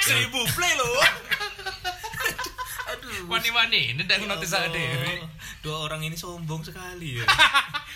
[0.00, 0.88] Seribu play loh.
[2.90, 3.29] Aduh.
[3.29, 4.72] Wani-wani, ini udah notis Ya ada.
[4.72, 5.29] Allah,
[5.61, 7.26] dua orang ini sombong sekali ya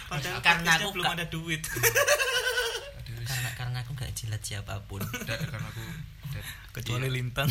[0.04, 1.88] padahal Karena aku belum ada duit karena
[3.84, 4.98] aku gak jilat siapa pun.
[5.20, 5.84] Udah, karena aku
[6.72, 7.14] kecuali Iya.
[7.14, 7.46] lintang.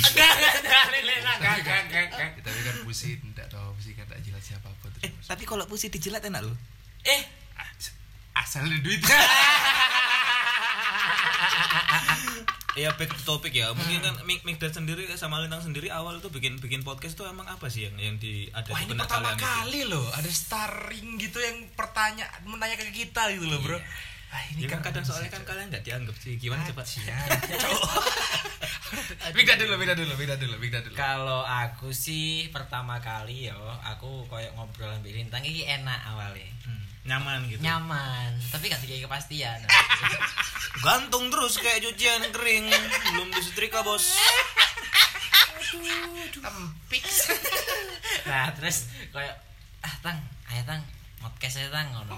[2.36, 5.24] Tapi kan pusing, enggak tahu pusing kan tak jilat siapa pun eh terus.
[5.26, 6.58] tapi kalau pusi dijilat enak loh
[7.02, 7.22] Eh,
[8.34, 9.00] Asal ada duit.
[12.74, 16.34] ya back to topic ya mungkin kan Mik Mikdad sendiri sama lintang sendiri awal tuh
[16.34, 19.30] bikin bikin podcast tuh emang apa sih yang yang di ada Wah di benak pertama
[19.30, 23.78] kalian kali loh ada starring gitu yang pertanya menanya ke kita gitu loh bro.
[24.34, 26.34] Ah, Ya kan kadang soalnya kan kalian nggak dianggap sih.
[26.42, 26.82] Gimana coba.
[29.30, 30.94] Beda dulu, beda dulu, beda dulu, beda dulu.
[30.98, 36.50] kalau aku sih pertama kali yo, aku koyok ngobrol ambil lintang ini enak awalnya.
[36.66, 37.62] Hmm, nyaman gitu?
[37.62, 39.60] Nyaman, tapi gak dikasih kepastian.
[40.86, 42.66] gantung terus kayak cucian kering.
[43.14, 44.18] Belum disetrika bos.
[46.34, 47.04] Tempik.
[48.30, 49.36] nah, terus koyok
[49.84, 50.18] ah tang,
[50.50, 50.82] ayo tang
[51.20, 52.18] podcast tang ngono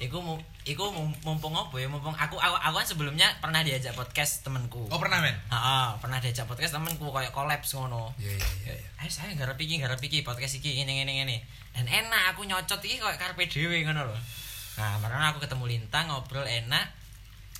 [0.00, 3.92] Iku mu- iku mum- mumpung apa ya mumpung aku aku aku kan sebelumnya pernah diajak
[3.92, 4.88] podcast temenku.
[4.88, 5.36] Oh pernah men?
[5.52, 8.08] Heeh, pernah diajak podcast temenku kayak kolaps ngono.
[8.16, 8.74] Iya iya iya.
[8.80, 8.88] iya.
[9.04, 11.36] Eh saya garap iki garap iki podcast iki ngene ngene ngene.
[11.76, 14.16] Dan enak aku nyocot iki kayak karpe dhewe ngono lho.
[14.80, 16.96] Nah, karena aku ketemu Lintang ngobrol enak.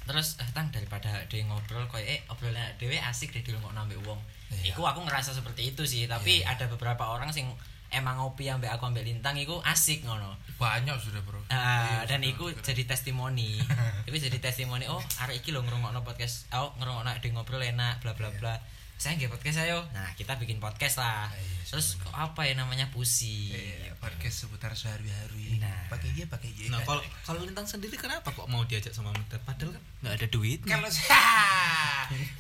[0.08, 4.00] Terus eh tang daripada dhewe ngobrol kayak eh obrol enak dhewe asik deh dulu nambah
[4.08, 4.16] wong.
[4.48, 4.72] Iya.
[4.72, 7.46] Iku aku ngerasa seperti itu sih, tapi ada beberapa orang sing
[7.90, 10.34] emang ngopi ambek aku ambek Lintang iku asik ngono.
[10.56, 11.40] Banyak sudah bro.
[11.50, 12.30] Ah, Iya, dan sudah.
[12.62, 13.58] jadi testimoni.
[14.08, 16.50] iku jadi testimoni oh arek iki lho ngrungokno podcast.
[16.54, 18.54] Oh, ngrungokno ade ngobrol enak bla bla bla.
[19.00, 19.80] Saya nggih podcast ayo.
[19.96, 21.24] Nah, kita bikin podcast lah.
[21.24, 23.48] Ah, iya, Terus kok apa ya namanya pusi.
[23.48, 25.56] Iya, podcast seputar sehari-hari.
[25.56, 25.88] Nah.
[25.88, 26.68] pakai dia pakai dia.
[26.68, 29.40] Nah, kalau kalau Lintang sendiri kenapa kok mau diajak sama Medar?
[29.40, 30.60] Padahal kan nggak ada duit.
[30.68, 31.16] kalau saya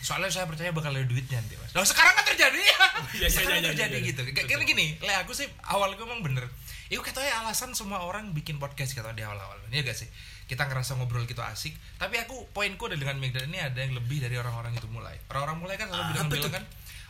[0.04, 1.72] soalnya saya percaya bakal ada duitnya nanti mas.
[1.72, 2.78] Nah, sekarang kan terjadi ya.
[3.16, 4.08] iya, sekarang iya, iya, terjadi iya.
[4.12, 4.20] gitu.
[4.28, 6.44] Kayak kayak gini, le aku sih awal gue emang bener.
[6.92, 9.56] Itu katanya alasan semua orang bikin podcast kata di awal-awal.
[9.72, 10.12] Iya gak sih?
[10.50, 11.78] Kita ngerasa ngobrol gitu asik.
[11.94, 15.14] Tapi aku poinku ada dengan Megdan ini ada yang lebih dari orang-orang itu mulai.
[15.30, 16.54] Orang-orang mulai kan selalu bilang, Apa bilang tuh?
[16.58, 16.64] kan.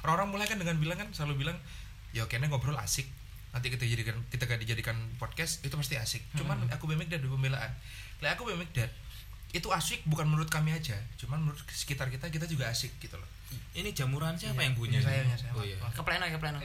[0.04, 1.56] Orang-orang mulai kan dengan bilang kan selalu bilang,
[2.12, 3.08] ya kayaknya ngobrol asik.
[3.50, 6.20] Nanti kita jadikan kita gak dijadikan podcast itu pasti asik.
[6.36, 7.72] Cuman aku Megdan di pembelaan.
[8.20, 8.92] Le aku Megdan
[9.50, 13.26] itu asik bukan menurut kami aja, cuman menurut sekitar kita kita juga asik gitu loh.
[13.74, 14.98] Ini jamuran siapa Iya, yang punya?
[15.02, 15.52] saya, punya saya.
[15.58, 15.74] Oh iya.
[15.90, 16.62] Kepleno kepleno.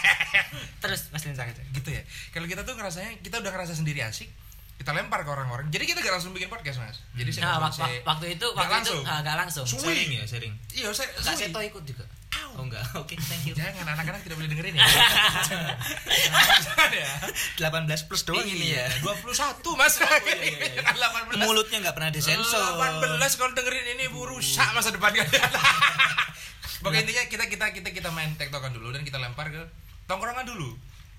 [0.80, 1.52] Terus Mas Lintang.
[1.52, 2.00] gitu ya
[2.32, 4.32] kalau kita tuh ngerasanya kita udah ngerasa sendiri asik
[4.76, 7.80] kita lempar ke orang-orang jadi kita gak langsung bikin podcast mas jadi saya Nah, waktu,
[7.80, 9.02] saya- waktu itu Nggak waktu itu langsung.
[9.26, 9.64] ah, langsung.
[9.66, 9.82] Suwi.
[9.82, 10.52] Sharing ya, sharing.
[10.72, 11.36] iya saya suwi.
[11.42, 12.04] Seto ikut juga.
[12.56, 12.84] Oh enggak.
[12.94, 13.52] Oke, thank you.
[13.52, 14.84] jangan anak-anak tidak boleh dengerin ya
[16.64, 17.08] jangan ya
[17.56, 18.84] 18 plus doang ini ya.
[18.84, 20.68] Iya, 21 mas iya, iya.
[20.84, 20.94] Jangan
[21.36, 22.60] 18 Mulutnya nggak pernah disensor.
[22.76, 25.28] 18 kalau dengerin ini bu rusak masa depan kalian
[26.76, 29.62] Pokoknya intinya kita kita kita kita main tektokan dulu dan kita lempar ke
[30.06, 30.76] tongkrongan dulu.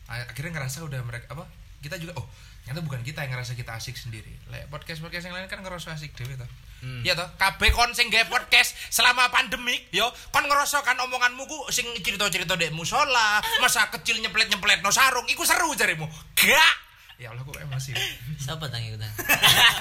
[0.08, 1.44] Akhirnya ngerasa udah mereka apa?
[1.82, 2.28] Kita juga oh
[2.68, 4.28] ternyata bukan kita yang ngerasa kita asik sendiri.
[4.52, 6.50] Lek podcast podcast yang lain kan ngerasa asik dewe toh.
[6.84, 7.00] Hmm.
[7.00, 11.58] Iya toh, kabeh kon sing gawe podcast selama pandemik, yo kon ngerasa kan omonganmu ku
[11.72, 16.06] sing cerita-cerita dek musola, masa kecil nyeplet-nyeplet no sarung, iku seru jarimu.
[16.36, 16.76] Gak.
[17.18, 17.98] Ya Allah kok emosi.
[18.38, 19.10] Siapa tang ikutan?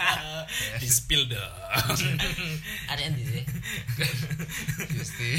[0.81, 1.77] Di spill dah.
[2.95, 3.45] Ada endi sih?
[4.97, 5.37] Justi.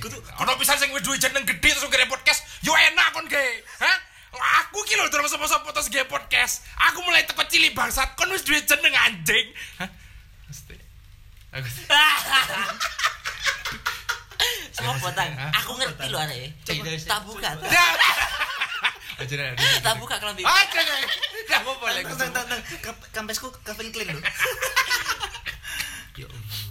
[0.00, 3.52] Kudu ono pisan sing wis duwe jeneng gedhe terus nggere podcast, yo enak kon gawe.
[3.84, 3.98] Hah?
[4.36, 6.64] Aku ki lho terus sapa-sapa terus gawe podcast.
[6.92, 9.46] Aku mulai teko cilik bangsat, kon wis duwe jeneng anjing.
[9.80, 9.88] Hah?
[10.48, 10.76] Mesti.
[11.56, 11.68] Aku
[14.78, 15.32] Siapa tang?
[15.64, 16.54] Aku ngerti loh arek.
[17.08, 17.50] Tak buka.
[19.18, 19.50] Aja dah.
[19.82, 20.46] Tak buka kelambi.
[20.46, 20.98] Aja dah.
[21.42, 22.04] Enggak apa-apa lek.
[22.14, 22.60] Tang tang tang.
[23.10, 24.22] Kampesku Calvin Klein loh.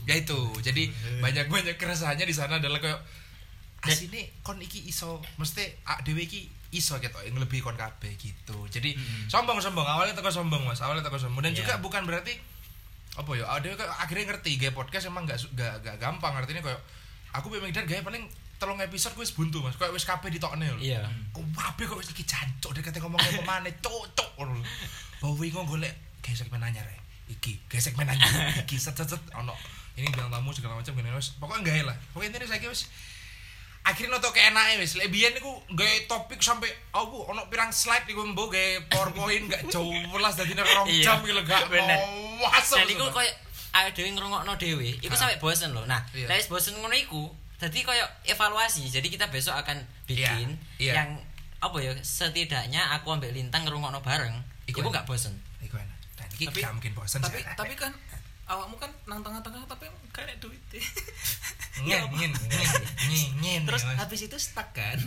[0.07, 0.39] Ya itu.
[0.59, 0.91] Jadi
[1.23, 2.99] banyak-banyak keresahannya di sana adalah kayak
[3.87, 8.67] asine kon iki iso mesti ah, dhewe iki iso gitu yang lebih kon kabeh gitu.
[8.67, 8.93] Jadi
[9.27, 11.43] sombong-sombong awalnya teko sombong Mas, awalnya teko sombong.
[11.43, 11.63] Dan Iya.
[11.63, 12.35] juga bukan berarti
[13.17, 13.65] apa ya, ada
[13.97, 16.77] akhirnya ngerti gaya podcast emang gak, gak, gak gampang artinya kayak
[17.33, 18.21] aku memang dan gaya paling
[18.57, 20.81] telung episode gue buntu mas kayak wis kabeh ditokne lho.
[20.81, 21.05] Iya.
[21.29, 24.65] kok wabe kok wis iki jancuk dek kate ngomong apa maneh cocok ngono lho.
[25.17, 28.29] Bahwa wingi golek gaya segmen anyar ya iki gaya segmen anyar
[28.61, 29.53] iki set set set ono.
[29.97, 31.33] Ini bilang tamu segala macam gini wis.
[31.37, 31.97] Pokoknya gawe lah.
[32.13, 32.85] Pokoknya intinya saya wis
[33.87, 38.19] akhirnya noto keenake wis lek biyen niku gawe topik sampai aku ono pirang slide niku
[38.25, 41.99] mbok gawe PowerPoint gak jelas dadi nek rong Iya, jam lho gak bener.
[42.37, 43.31] masuk Dan iku koyo
[43.71, 45.19] awake dhewe ngrungokno dhewe, iku Ah.
[45.19, 45.85] sampe bosen loh.
[45.85, 46.27] Nah, Iya.
[46.27, 48.83] lek wis bosen ngono iku, dadi koyo evaluasi.
[48.85, 50.93] Jadi kita besok akan bikin Iya, iya.
[50.99, 51.09] yang
[51.57, 54.35] apa ya setidaknya aku ambil lintang ngrungokno bareng.
[54.65, 55.31] Iku gak bosen.
[55.57, 57.91] iku enak dan iki Tapi- gak mungkin bosan Tapi tapi kan
[58.47, 60.59] awakmu kan nang tengah-tengah tapi kayak duit.
[61.77, 62.69] ngin ngin ngin
[63.05, 64.97] ngin ngin Terus ya, habis itu stuck kan?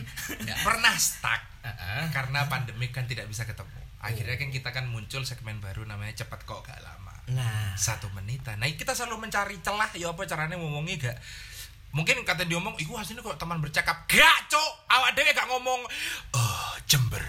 [0.45, 1.43] Nggak pernah stuck.
[1.61, 2.09] Heeh.
[2.09, 3.81] karena pandemik kan tidak bisa ketemu.
[4.01, 7.13] Akhirnya kan kita kan muncul segmen baru namanya cepat kok gak lama.
[7.37, 8.57] Nah, satu menitan.
[8.57, 11.19] Nah kita selalu mencari celah ya apa caranya ngomongnya gak?
[11.93, 14.09] Mungkin kata dia ngomong iku hasilnya kok teman bercakap.
[14.09, 15.85] Gak cok awak dewe gak ngomong
[16.33, 17.21] oh Jember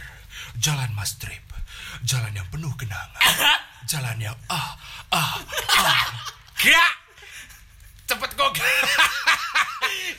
[0.64, 1.51] jalan Mas Trip
[2.04, 3.22] jalan yang penuh kenangan
[3.92, 4.76] jalan yang ah
[5.12, 5.36] ah
[5.78, 6.04] ah
[6.58, 6.92] gak
[8.08, 8.50] cepet kok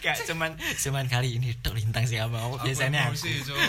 [0.03, 2.59] gak cuman cuman kali ini tok lintang sih mau.
[2.59, 3.23] Biasanya aku.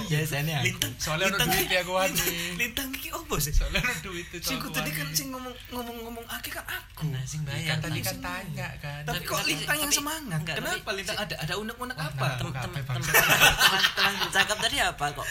[0.10, 0.66] Biasanya aku.
[0.66, 0.92] Lintang.
[0.98, 2.18] Soalnya ada duit ya, aku hati.
[2.18, 3.54] Lintang, lintang iki opo sih?
[3.54, 7.06] soalnya duit itu Sing kudu kan sing ngomong ngomong-ngomong akeh kan aku.
[7.13, 8.22] Nah, sing kan bayar tadi kan langsung.
[8.26, 10.42] tanya kan Tapi kok lintang yang semangat?
[10.42, 12.26] Kenapa lintang ada ada unek-unek apa?
[12.26, 13.12] nah, Tem- Kafe, tem- bangsa.
[13.13, 15.28] tem- teman teman bercakap tadi apa kok?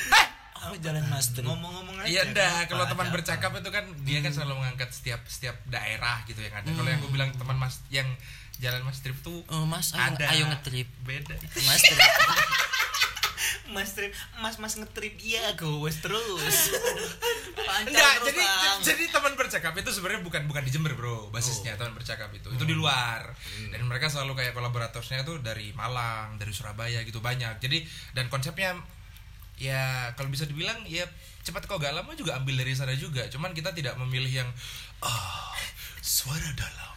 [0.62, 1.42] Aku jalan Mas Tri.
[1.42, 2.06] Ngomong-ngomong aja.
[2.06, 2.70] Iya dah, kenapa?
[2.70, 6.54] kalau teman Ada bercakap itu kan dia kan selalu mengangkat setiap setiap daerah gitu yang
[6.54, 6.68] ada.
[6.68, 8.06] Kalau yang gue bilang teman Mas yang
[8.58, 10.86] jalan Mas Trip tuh Oh, Mas, ayo, ada ayo ngetrip.
[11.02, 11.34] beda.
[11.66, 11.98] Mas Tri.
[11.98, 12.34] apa?
[13.72, 16.68] mas trip mas mas ngetrip iya goes terus
[17.88, 18.42] Enggak, jadi
[18.84, 21.32] jadi teman bercakap itu sebenarnya bukan bukan di Jember, Bro.
[21.32, 22.52] Basisnya teman bercakap itu.
[22.52, 23.32] Itu di luar.
[23.72, 27.58] Dan mereka selalu kayak kolaboratornya itu dari Malang, dari Surabaya gitu banyak.
[27.58, 27.80] Jadi
[28.12, 28.76] dan konsepnya
[29.60, 31.04] ya kalau bisa dibilang ya
[31.42, 33.26] cepat kau gak lama juga ambil dari sana juga.
[33.28, 34.48] Cuman kita tidak memilih yang
[35.02, 35.54] ah
[36.02, 36.90] suara dalam.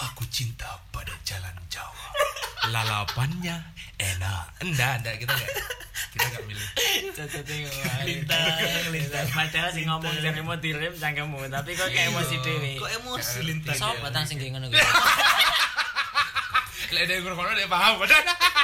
[0.00, 2.08] Aku cinta pada jalan Jawa.
[2.72, 3.56] Lalapannya
[4.00, 4.64] enak.
[4.64, 5.52] Enggak, enggak kita enggak.
[6.10, 6.68] Kita enggak milih.
[8.00, 8.44] lintang
[8.90, 13.38] lintang padahal sih ngomong jadi mau direm cangkemmu tapi kok kayak emosi dewi kok emosi
[13.44, 14.08] lintang ya?
[14.08, 14.66] tang sing ngono
[16.90, 18.26] Lek dia ngurung dia paham padahal.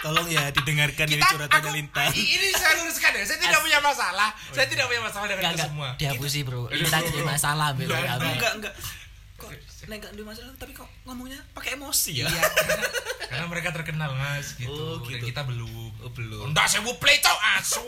[0.00, 3.22] tolong ya didengarkan ini Kita- curhatannya aku- lintang Ini saya luruskan ya.
[3.24, 4.30] Saya tidak punya masalah.
[4.48, 5.88] Saya tidak punya masalah dengan enggak itu enggak semua.
[5.96, 8.74] dihapusi bro lintang jadi masalah bro Enggak, enggak enggak
[9.34, 9.50] kok
[9.84, 12.88] nek enggak ada masalah tapi kok ngomongnya pakai emosi ya Iya, karena,
[13.30, 14.70] karena mereka terkenal mas gitu.
[14.70, 15.26] Oh, Dan gitu.
[15.26, 15.90] kita belum.
[16.00, 16.44] Oh, belum.
[16.50, 17.84] Ndak sewu play cok asu.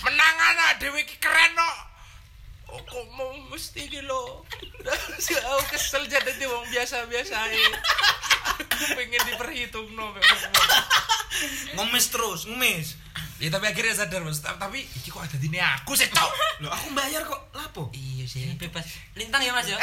[0.00, 1.70] Menang anak dewe keren no.
[2.68, 4.42] Oh, kok mau mesti gitu loh.
[4.82, 7.62] Aku kesel jadi wong biasa-biasa aja.
[8.42, 10.10] Aku pengen diperhitung no.
[11.72, 12.98] ngemis terus ngemis
[13.36, 14.38] Ya tapi akhirnya sadar mas.
[14.38, 16.30] Ta- Tapi iki kok ada dini aku sih cok.
[16.60, 19.74] lo aku bayar kok lapo Iya Ya, bebas lintang ya mas ya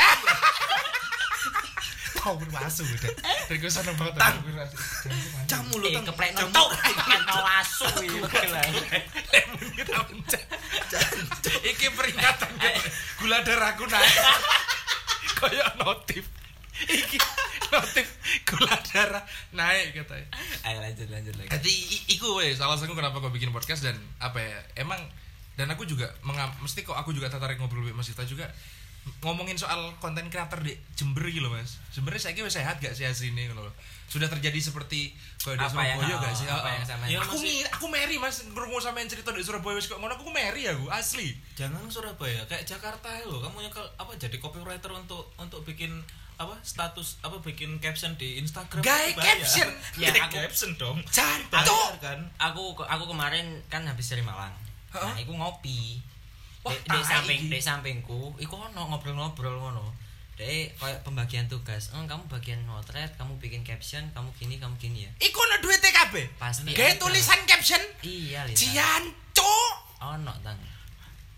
[2.16, 3.12] Tahu bermasu udah.
[3.48, 4.16] Dari gue seneng banget.
[4.18, 4.80] Aku rasa-
[5.46, 6.68] camu lo eh tang keplek camu nontok
[7.00, 8.28] kan mau asu gitu
[9.26, 10.44] lemon kita pencet.
[11.66, 12.80] Iki peringatan gitu.
[13.18, 14.16] gula darahku naik.
[15.34, 16.28] Kayak notif.
[16.82, 17.18] Iki
[17.70, 18.08] notif
[18.44, 20.28] gula darah naik katanya.
[20.64, 21.50] ayo lanjut lanjut lagi.
[21.52, 24.58] Jadi i- iku wes alasanku kenapa kau bikin podcast dan apa ya?
[24.78, 25.00] Emang
[25.54, 28.48] dan aku juga mengam, mesti kok aku juga tertarik ngobrol sama Mas Ita juga
[29.20, 31.80] ngomongin soal konten kreator di Jember gitu loh mas.
[31.90, 33.74] Sebenarnya saya kira sehat gak sih asli ini gitu loh
[34.06, 36.48] sudah terjadi seperti kalau di yang- Surabaya gak sih?
[36.48, 37.04] apa yang sama.
[37.06, 38.42] Ya, aku masih- mi- aku Mary mas.
[38.44, 41.36] Ngurung sama yang cerita di Surabaya wes kok ngono aku Mary aku asli.
[41.54, 45.92] Jangan Surabaya kayak Jakarta lo kamu nyekel apa jadi copywriter untuk untuk bikin
[46.40, 49.28] apa status apa bikin caption di Instagram Gay itu bayar.
[49.36, 49.70] caption.
[50.00, 50.98] Ya, Gay aku- caption dong.
[51.06, 51.52] Cantik.
[51.52, 52.20] bayar kan.
[52.40, 54.56] Aku aku kemarin kan habis dari Malang.
[54.90, 55.22] Nah Heeh.
[55.22, 56.00] aku ngopi.
[56.60, 59.92] Wah, di, samping di sampingku iku ono ngobrol-ngobrol ngono.
[60.36, 61.92] Deh kayak pembagian tugas.
[61.92, 65.12] Eh, kamu bagian motret kamu bikin caption kamu gini kamu gini ya.
[65.20, 67.84] Iku no duit TKB Pasti Gaya tulisan caption?
[68.00, 68.56] Iya Lintang.
[68.56, 69.56] Cianco
[70.00, 70.56] ono tang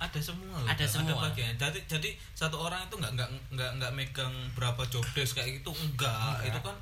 [0.02, 1.14] ada semua loh, Ada semua.
[1.24, 1.54] bagian.
[1.56, 5.70] Jadi jadi satu orang itu nggak nggak nggak nggak megang berapa job desk kayak gitu
[5.72, 6.74] enggak, itu kan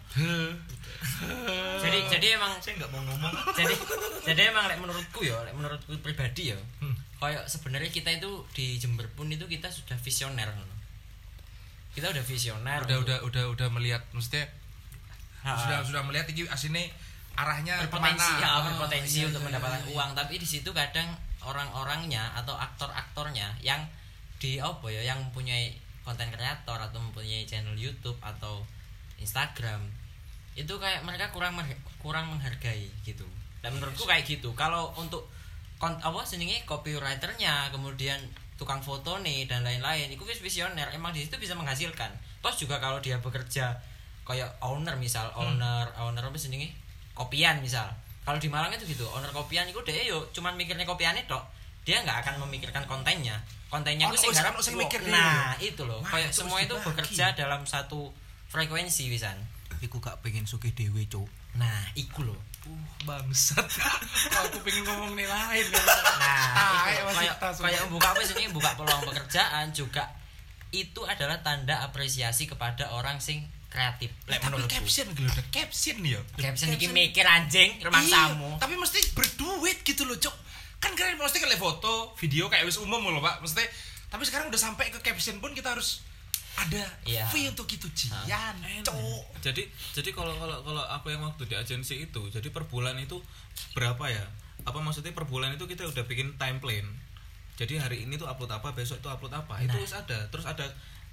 [1.79, 3.33] jadi jadi emang saya nggak mau ngomong.
[3.53, 3.75] jadi
[4.23, 6.95] jadi emang lek menurutku ya lek menurutku pribadi ya Hmm.
[7.17, 10.47] kayak sebenarnya kita itu di Jember pun itu kita sudah visioner
[11.91, 14.47] kita udah visioner Udah udah udah udah melihat Maksudnya
[15.39, 16.91] Ha, sudah sudah melihat iki asine
[17.33, 18.43] arahnya berpotensi ke mana.
[18.43, 19.91] ya Oh, berpotensi iya, untuk iya, mendapatkan iya.
[19.91, 20.09] uang.
[20.11, 21.07] Tapi di situ kadang
[21.43, 23.79] orang-orangnya atau aktor-aktornya yang
[24.39, 28.63] di apa ya yang mempunyai konten kreator atau mempunyai channel YouTube atau
[29.19, 29.83] Instagram
[30.55, 31.55] itu kayak mereka kurang
[31.99, 33.23] kurang menghargai gitu.
[33.59, 34.55] Dan menurutku kayak gitu.
[34.55, 35.27] Kalau untuk
[35.79, 38.19] kon apa senengnya copywriternya kemudian
[38.59, 40.87] tukang foto nih dan lain-lain itu visioner.
[40.91, 42.11] Emang di situ bisa menghasilkan.
[42.43, 43.75] Terus juga kalau dia bekerja
[44.27, 46.71] kayak owner misal owner owner apa senengnya?
[47.15, 47.87] Kopian misal
[48.29, 51.41] kalau di Malang itu gitu owner kopian itu dia yo cuman mikirnya kopiannya tok
[51.81, 53.41] dia nggak akan memikirkan kontennya.
[53.73, 57.33] Kontennya Oh, itu sing oh, garap mikir nah itu loh kayak itu semua itu bekerja
[57.33, 58.13] dalam satu
[58.53, 59.33] frekuensi wisan.
[59.81, 61.25] Iku gak pengen suki dewe cok
[61.57, 62.37] nah iku loh.
[62.69, 63.65] Uh, bangsat.
[64.45, 65.65] Aku pengen ngomong nih lain.
[66.21, 70.05] nah itu masih kayak kayak buka apa sih ini buka peluang pekerjaan juga.
[70.69, 76.19] Itu adalah tanda apresiasi kepada orang sing kreatif lek Tapi caption gitu udah caption ya.
[76.35, 80.35] caption iki mikir anjing rumah Iya, tamu Tapi mesti berduit gitu loh, Cok.
[80.79, 83.39] Kan kalian mesti kalau foto, video kayak wis umum loh, Pak.
[83.39, 83.61] Mesti
[84.07, 86.01] tapi sekarang udah sampai ke caption pun kita harus
[86.57, 87.29] ada Iya.
[87.29, 89.37] fee untuk itu Jian, Cok.
[89.39, 93.21] jadi jadi kalau kalau kalau aku yang waktu di agensi itu jadi per bulan itu
[93.71, 94.25] berapa ya
[94.59, 96.83] apa maksudnya per bulan itu kita udah bikin time plan
[97.53, 99.77] jadi hari ini tuh upload apa besok itu upload apa itu Nah.
[99.77, 100.65] harus ada terus ada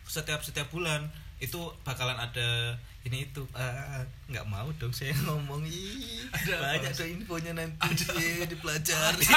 [0.03, 1.07] setiap setiap bulan
[1.37, 3.45] itu bakalan ada ini itu.
[3.53, 5.63] Ah, nggak mau dong saya ngomong.
[5.69, 7.93] Ih Ada banyak tuh infonya nanti.
[8.49, 9.27] Dipelajari.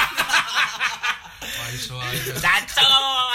[1.40, 2.34] Wah, iso aja.
[2.36, 2.88] Caco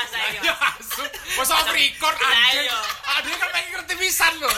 [0.07, 1.02] saya Ya, asu.
[1.34, 2.66] Masa off record anjing.
[2.66, 2.78] Ayo.
[3.22, 4.52] dia kan pengen ngerti pisan loh.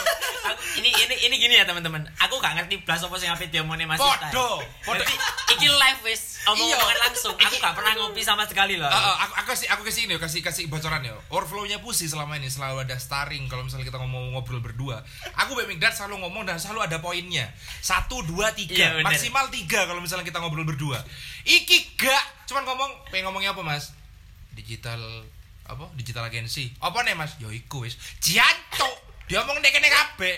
[0.75, 3.97] Ini ini ini gini ya teman-teman aku gak ngerti blas apa sing ape diomongin Mas
[3.97, 4.29] Ita.
[4.29, 5.01] Podo, podo.
[5.49, 7.03] Iki live wis omong-omongan Iya.
[7.03, 10.15] langsung aku gak pernah ngopi sama sekali loh Heeh, aku, aku kasih aku kasih ini
[10.15, 11.15] kasih kasih bocoran ya.
[11.27, 15.01] Overflow-nya Pusi selama ini selalu ada starring kalau misalnya kita ngomong ngobrol berdua.
[15.39, 17.49] Aku Beb Migdad selalu ngomong dan selalu ada poinnya.
[17.79, 19.05] Satu, dua, Iya, tiga, bener.
[19.05, 20.99] maksimal tiga kalau misalnya kita ngobrol berdua.
[21.43, 23.95] Iki gak, cuman ngomong, pengen ngomongnya apa mas?
[24.51, 24.99] Digital
[25.67, 25.85] apa?
[25.93, 26.71] Digital agency.
[26.77, 27.35] Apa nih mas?
[27.37, 27.95] Yo iku wis.
[28.17, 28.87] Janto.
[29.25, 30.35] Dia ngomong nek kene kabeh.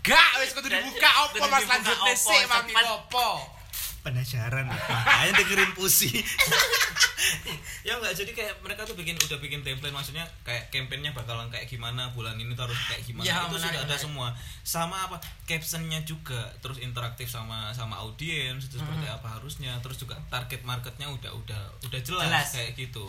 [0.00, 3.58] Gak wis kudu dibuka apa mas lanjut apa, sik mami opo.
[3.98, 6.08] penasaran makanya dengerin pusi
[7.86, 11.66] ya enggak jadi kayak mereka tuh bikin udah bikin template maksudnya kayak kampanyenya bakalan kayak
[11.66, 14.00] gimana bulan ini tuh harus kayak gimana Ya, itu menarik, sudah ada menarik.
[14.00, 14.28] semua
[14.62, 20.14] sama apa captionnya juga terus interaktif sama sama audiens itu seperti apa harusnya terus juga
[20.30, 22.48] target marketnya udah udah udah jelas, Jelas.
[22.54, 23.04] kayak gitu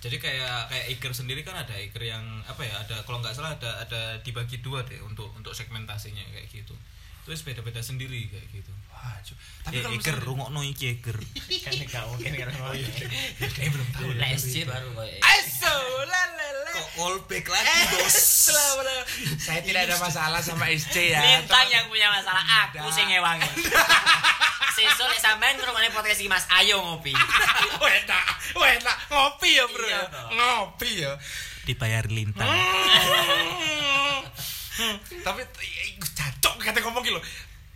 [0.00, 3.52] jadi kayak kayak Iker sendiri kan ada Iker yang apa ya ada kalau nggak salah
[3.52, 6.72] ada ada dibagi dua deh untuk untuk segmentasinya kayak gitu.
[7.20, 8.72] Terus beda-beda sendiri kayak gitu.
[8.88, 11.16] Wah, cu- tapi ya kalau Iker misalnya rungokno iki Iker
[11.60, 12.48] kan gak mungkin kan
[13.46, 14.08] kayak belum tahu.
[14.14, 16.70] Lah SC baru kayak Aso, la la la.
[16.72, 18.08] kok callback lagi bos?
[18.08, 21.20] Setelah- setelah- Saya tidak ada masalah sama SC ya.
[21.20, 23.46] Lintang yang punya masalah aku sing ngewangi.
[24.76, 27.16] Sesuk nek sampean ngrungokne podcast iki Mas, ayo ngopi.
[27.82, 28.20] Wena,
[28.52, 29.88] wena, ngopi ya bro.
[29.88, 30.28] Iya, toh.
[30.36, 31.12] ngopi ya.
[31.60, 32.48] dibayar lintang
[35.26, 37.20] Tapi eh, cacok kata ngomong gitu.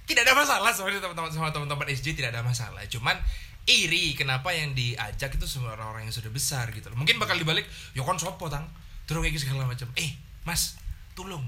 [0.04, 2.80] Tidak ada masalah sebenarnya teman-teman sama teman-teman SJ tidak ada masalah.
[2.88, 3.16] Cuman
[3.64, 6.96] iri kenapa yang diajak itu semua orang-orang yang sudah besar gitu loh.
[7.00, 7.64] Mungkin bakal dibalik,
[7.96, 8.68] ya kon sopo tang.
[9.04, 9.88] Terus kayak segala macam.
[9.96, 10.16] Eh,
[10.48, 10.76] Mas,
[11.12, 11.44] tolong.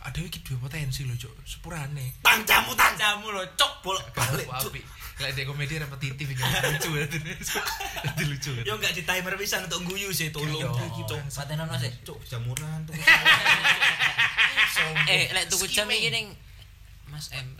[0.00, 1.42] Ada iki dua potensi loh, Cok.
[1.42, 2.20] Sepurane.
[2.20, 4.80] tancamu tang Jamu lo cok bolak balik api.
[5.14, 7.10] Kayak dia komedi repetitif ini lucu banget.
[8.06, 8.64] Itu lucu banget.
[8.64, 10.70] yo enggak di timer pisan untuk guyu sih tolong Yo.
[11.04, 11.18] Cuk.
[11.28, 11.90] Paten ono sih.
[12.02, 12.94] Cuk, jamuran tuh
[15.06, 16.26] Eh, lek tuku jam iki ning
[17.08, 17.56] Mas M.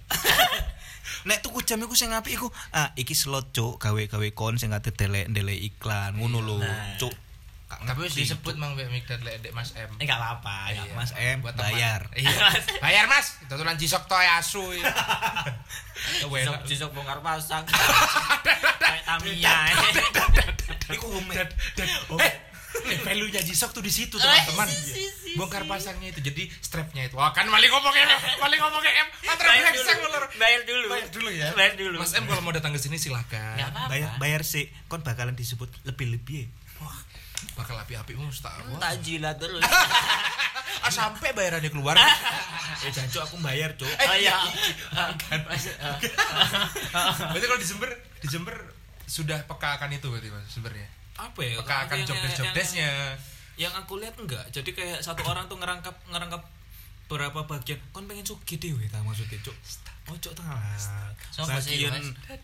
[1.28, 4.92] nek tuku jam iku sing apik iku ah iki slot cuk gawe-gawe kon sing kate
[4.92, 6.94] delek delek iklan ngono lho Nah.
[6.96, 7.10] cuk
[7.68, 8.56] Tapi ngerti, disebut.
[8.56, 9.92] Mang Mbak Migdad lek Dek Mas M.
[10.00, 10.72] Eh enggak apa-apa.
[10.72, 10.88] Iya.
[10.88, 12.32] enggak Mas M Buat bayar Iya.
[12.80, 13.36] Bayar Mas.
[13.44, 14.64] Kita tulan jisok toy asu.
[14.80, 14.88] ya.
[16.24, 17.68] Jisok jisok bongkar pasang.
[18.80, 19.56] Kayak Tamiya.
[20.88, 21.88] iku home Dan, dan,
[22.24, 22.32] eh,
[22.88, 24.64] eh, value-nya jisok tuh di situ teman-teman.
[24.64, 27.20] Eh, si, si, si, Bongkar pasangnya itu jadi strapnya itu.
[27.20, 28.08] Wah kan maling ngomong M,
[28.40, 29.08] maling ngomong M.
[29.28, 29.96] Antara Bayar brengsek.
[30.40, 30.86] Bayar dulu.
[30.88, 31.48] Bayar dulu ya.
[31.52, 31.96] Bayar dulu.
[32.00, 33.60] Mas M kalau mau datang ke sini silakan.
[33.60, 33.92] Apa-apa.
[33.92, 36.48] bayar bayar sih kon bakalan disebut lebih-lebih
[36.78, 36.94] Wah,
[37.54, 38.54] bakal api-api tak.
[38.66, 38.78] wah.
[38.78, 39.62] Tak jilat terus.
[40.78, 41.98] Ah, sampai bayarannya keluar.
[42.86, 44.36] eh jancuk aku bayar cuk Oh iya.
[45.20, 45.42] Kan.
[45.42, 45.74] Berarti
[47.44, 48.54] kalau di Jember, di Jember
[49.02, 50.86] sudah peka akan itu berarti Mas sebenarnya.
[51.18, 52.90] apa ya Peka akan job desk yang- job desknya.
[53.58, 56.46] yang aku lihat enggak jadi kayak satu orang tuh ngerangkap ngerangkap
[57.10, 59.56] berapa bagian kon pengen sugih dewe ta maksudnya cuk
[60.10, 60.56] ojo tengah
[61.28, 61.86] Sopo sih,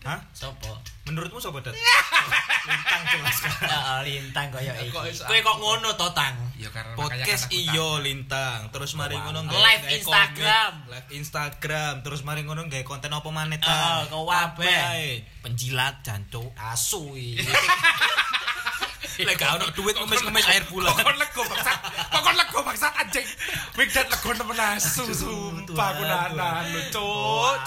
[0.01, 0.79] hah Sopo?
[1.03, 1.75] menurutmu sobat dat
[2.65, 4.89] lintang jelas kan Ya lintang koyo iki.
[4.89, 6.33] Kok iso Kowe kok ngono to, Tang?
[6.55, 10.73] Ya karena podcast iyo lintang terus mari ngono gawe- Live Instagram.
[10.87, 14.65] live Instagram terus mari ngono gawe konten apa maneh ta kau wabe.
[14.65, 15.27] Abe.
[15.41, 17.45] penjilat jancuk Asu iki.
[19.23, 21.79] Lek gak ono duit ngemis-ngemis air bulan Pokok lego bangsat.
[22.11, 23.27] Pokok lego bangsat anjing.
[23.79, 27.59] Migdat lego temen asu sumpah aku nanan lu cuk.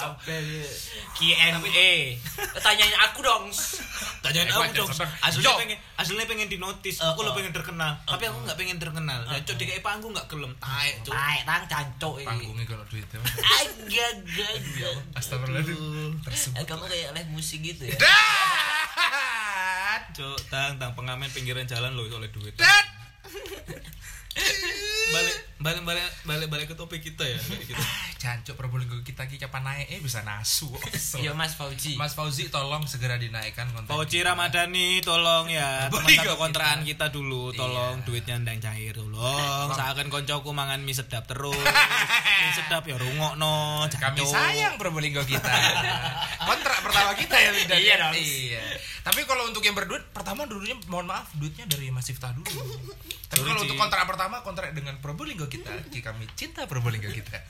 [1.16, 1.90] Q&A.
[2.60, 3.48] Tanyain aku dong.
[4.22, 4.90] Tanyain Eh, aku wajar, dong.
[5.24, 6.96] Aslinya pengen aslinya pengen dinotis.
[7.02, 7.36] Uh, Aku lo uh.
[7.36, 7.98] pengen terkenal.
[8.06, 9.20] Tapi aku nggak pengen terkenal.
[9.26, 10.52] Dan cuk dikei panggung nggak gelem.
[10.62, 11.12] Taek cuk.
[11.12, 12.28] Taek tang cancuk iki.
[12.28, 13.18] Panggungnya kalau duitnya.
[13.18, 13.34] Mas.
[13.34, 14.94] Agak agak.
[15.18, 16.12] Astagfirullahaladzim.
[16.22, 16.56] Tersebut.
[16.56, 17.96] Eh, kamu kayak live musik gitu ya.
[19.98, 22.54] Dan Cuk, tang tang pengamen pinggiran jalan lo oleh duit.
[22.54, 22.86] dan
[25.10, 27.74] Balik balik balik balik balik ke topik kita ya gitu.
[28.16, 30.70] Jancuk Probolinggo kita ki kapan naik eh bisa nasu.
[31.18, 31.94] Iya Mas Fauji.
[31.94, 33.86] Mas Fauzi tolong segera dinaikkan konten.
[33.86, 38.04] Fauci Ramadhani tolong ya teman Boleh satu nggak kontrakan kita dulu tolong Iya.
[38.04, 43.98] duitnya ndang cair tolong seakan koncoku mangan mie sedap terus mie sedap ya rungokno Kami
[44.14, 44.30] jancuk.
[44.30, 45.50] sayang Probolinggo kita.
[46.48, 47.76] Kontrak pertama kita ya Windan.
[47.76, 48.14] Iya dong.
[48.14, 48.62] Iya.
[49.00, 52.46] Tapi kalau untuk yang berduit pertama dulunya mohon maaf duitnya dari Mas Iftah dulu.
[53.26, 57.40] Tapi kalau untuk kontrak pertama kontrak dengan Probolinggo kita, Ki, kami cinta Probolinggo kita.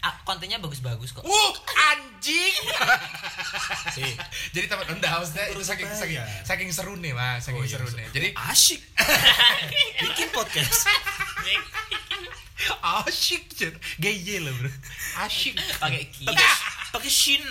[0.00, 1.26] Ah, kontennya bagus-bagus kok.
[1.26, 1.52] Uh,
[1.92, 2.54] anjing.
[4.54, 6.26] Jadi teman enggak maksudnya itu saking saking, ya?
[6.46, 7.98] saking seru nih mas, saking Oh, iya, seru seru.
[7.98, 8.06] nih.
[8.14, 8.80] Jadi asyik
[10.06, 10.86] bikin podcast
[13.06, 14.70] asyik jen, gaya lah bro,
[15.26, 15.54] asyik.
[15.78, 16.26] Pakai ki.
[16.88, 17.42] pakai shin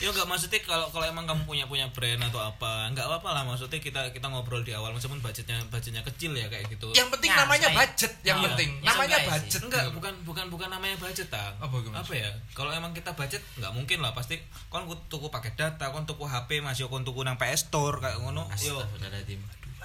[0.00, 3.28] ya nggak maksudnya kalau kalau emang kamu punya punya brand atau apa nggak apa apa
[3.30, 7.08] lah maksudnya kita kita ngobrol di awal meskipun budgetnya budgetnya kecil ya kayak gitu Yang
[7.10, 7.44] penting Nyantai.
[7.44, 8.46] namanya budget, yang Iya.
[8.46, 8.70] penting.
[8.74, 9.28] Ya, namanya sih.
[9.28, 9.60] budget.
[9.62, 12.00] enggak bukan bukan bukan namanya budget tang Apa gimana?
[12.00, 15.84] apa ya kalau emang kita budget nggak mungkin lah pasti kon ku- tuku pakai data
[15.88, 18.80] kon tuku HP masih kon tuku nang PS Store kayak ngono yo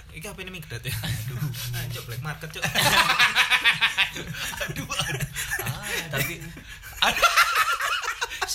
[0.09, 1.43] iki HP ini migrat ya aduh
[1.91, 2.63] cok black market cok
[5.59, 6.39] Ah, tapi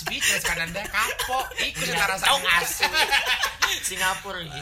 [0.01, 1.45] Speechless kan Anda kapok.
[1.61, 2.85] Iku sing ngerasa Tong asu.
[3.79, 4.59] Singapura gitu.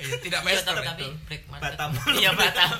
[0.00, 1.04] Iya, tidak Iya, master tapi, tapi
[1.36, 1.46] itu.
[1.60, 1.90] Batam.
[2.16, 2.72] Iya Batam.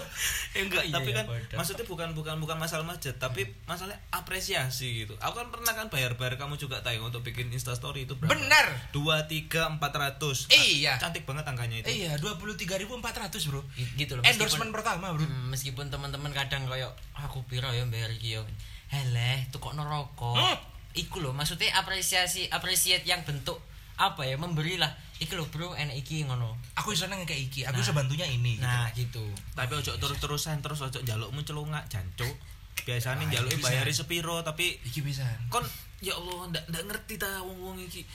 [0.57, 1.25] Eh, enggak Iya, tapi iya, kan
[1.55, 6.19] maksudnya bukan bukan bukan masalah budget tapi masalah apresiasi gitu aku kan pernah kan bayar
[6.19, 8.67] bayar kamu juga tahu untuk bikin instastory itu berapa Benar.
[8.91, 10.99] dua tiga empat ratus Iya.
[10.99, 13.63] cantik banget angkanya itu Iya, 23.400, Bro.
[13.95, 14.23] Gitu loh.
[14.25, 15.23] Endorsement pertama, Bro.
[15.23, 18.43] Hmm, meskipun teman-teman kadang koyo aku piro ya bayar iki yo.
[18.91, 20.35] Heleh, tukok rokok.
[20.35, 20.59] Hmm.
[20.93, 23.59] Iku loh, maksudnya apresiasi appreciate yang bentuk
[23.95, 24.91] apa ya memberilah.
[25.17, 26.57] Iku loh bro, enak iki ngono.
[26.75, 27.93] Aku iso nang kayak iki, aku Nah.
[27.95, 28.57] bantunya ini.
[28.57, 28.65] gitu.
[28.65, 29.25] Nah gitu.
[29.53, 32.33] tapi ojo terus terusan terus ojo jalukmu celungak jancuk
[32.81, 33.67] biasanya Wah, jaluknya bisa.
[33.69, 35.29] bayari sepiro tapi iki bisa.
[35.47, 35.61] kon
[36.01, 38.09] ya Allah ndak ndak ngerti ta wong wong iki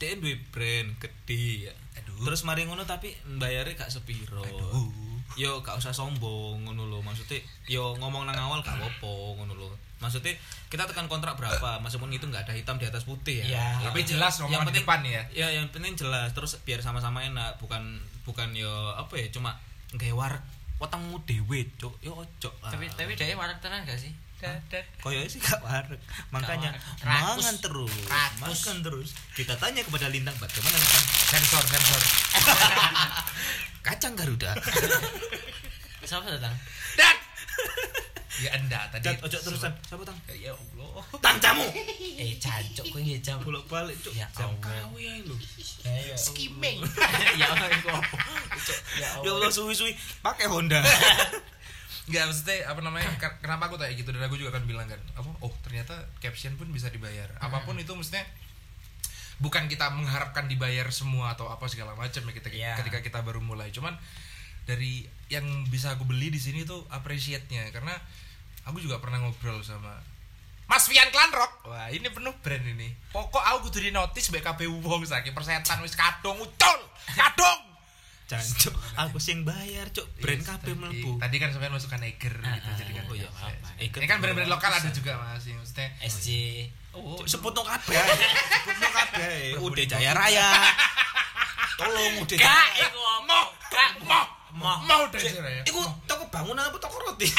[0.00, 1.72] dia duwe brand gede ya.
[1.94, 2.24] Aduh.
[2.24, 4.88] terus mari ngono tapi bayarnya gak sepiro Aduh.
[5.36, 7.36] yo gak usah sombong ngono lho maksudnya
[7.66, 9.68] yo ngomong nang awal gak apa ngono lho
[10.00, 10.32] maksudnya
[10.66, 13.64] kita tekan kontrak berapa meskipun itu nggak ada hitam di atas putih ya Iya.
[13.78, 15.22] Yang Tapi jelas ngomong yang di penting depan ya.
[15.30, 19.60] ya yang penting jelas terus biar sama-sama enak bukan bukan yo apa ya cuma
[19.92, 20.42] kayak warak
[20.76, 22.72] wetengmu dhewe cuk yo ojo lah.
[22.72, 24.10] Tapi tapi dia warak tenan gak sih?
[25.04, 26.00] koyo sih gak warak
[26.32, 26.72] makanya
[27.04, 28.40] mangan terus Rakus.
[28.40, 32.02] makan terus kita tanya kepada lintang bagaimana lintang Sensor, sensor.
[33.86, 34.56] kacang garuda
[36.00, 36.56] Siapa datang?
[36.96, 37.14] Dan
[38.40, 39.04] Ya enggak tadi.
[39.06, 41.04] Cat, ojo terusan siapa tang Ya Allah.
[41.18, 41.66] tang camu
[42.16, 43.36] Eh cancuk kowe nggih jam.
[43.38, 44.48] bolak balik cuk Ya kau
[44.96, 45.36] ya lu
[45.82, 46.14] Ayo.
[46.14, 46.80] Skimming.
[47.34, 47.96] ya Allah Ya
[48.96, 49.48] ya Allah.
[49.48, 50.80] Suwi-suwi pakai Honda
[52.08, 53.06] Enggak maksudnya apa namanya?
[53.16, 55.30] ken- Kenapa aku kayak gitu dan aku juga akan bilang kan, apa?
[55.38, 57.30] Oh, ternyata caption pun bisa dibayar.
[57.38, 58.26] Apa pun itu maksudnya
[59.38, 62.74] bukan kita mengharapkan dibayar semua atau apa segala macam ya kita Iya.
[62.76, 63.70] ketika kita baru mulai.
[63.70, 63.94] Cuman
[64.66, 67.94] dari yang bisa aku beli di sini tuh appreciate-nya karena
[68.62, 69.96] aku juga pernah ngobrol sama
[70.64, 71.66] Mas Vian Klanrock.
[71.66, 72.94] Wah, ini penuh brand ini.
[73.10, 76.78] Pokok aku kudu di notice BKP wong saking persetan wis kadung ucul.
[77.10, 77.60] Kadung.
[78.24, 80.06] Jancuk, aku sing bayar cuk.
[80.22, 83.04] Brand Yes, kabeh tadi- melebu Tadi kan sampean masukkan Eger Ah, gitu ah, jadi kan.
[83.04, 85.90] oh iya, saya- Eger Ini kan brand-brand lokal ada juga Mas, maksudnya.
[85.98, 86.26] SJ.
[86.94, 87.98] Oh, Cuk, sebut no kabeh.
[87.98, 89.58] Sebut no kabeh.
[89.58, 90.46] Udah Jaya Raya.
[91.74, 93.02] Tolong udah Gak iku?
[93.26, 93.90] Mau, Gak
[94.52, 95.02] mau, mau.
[95.02, 95.62] mau deh ya.
[95.62, 97.26] Iku toko bangunan apa toko roti?
[97.26, 97.34] Eh,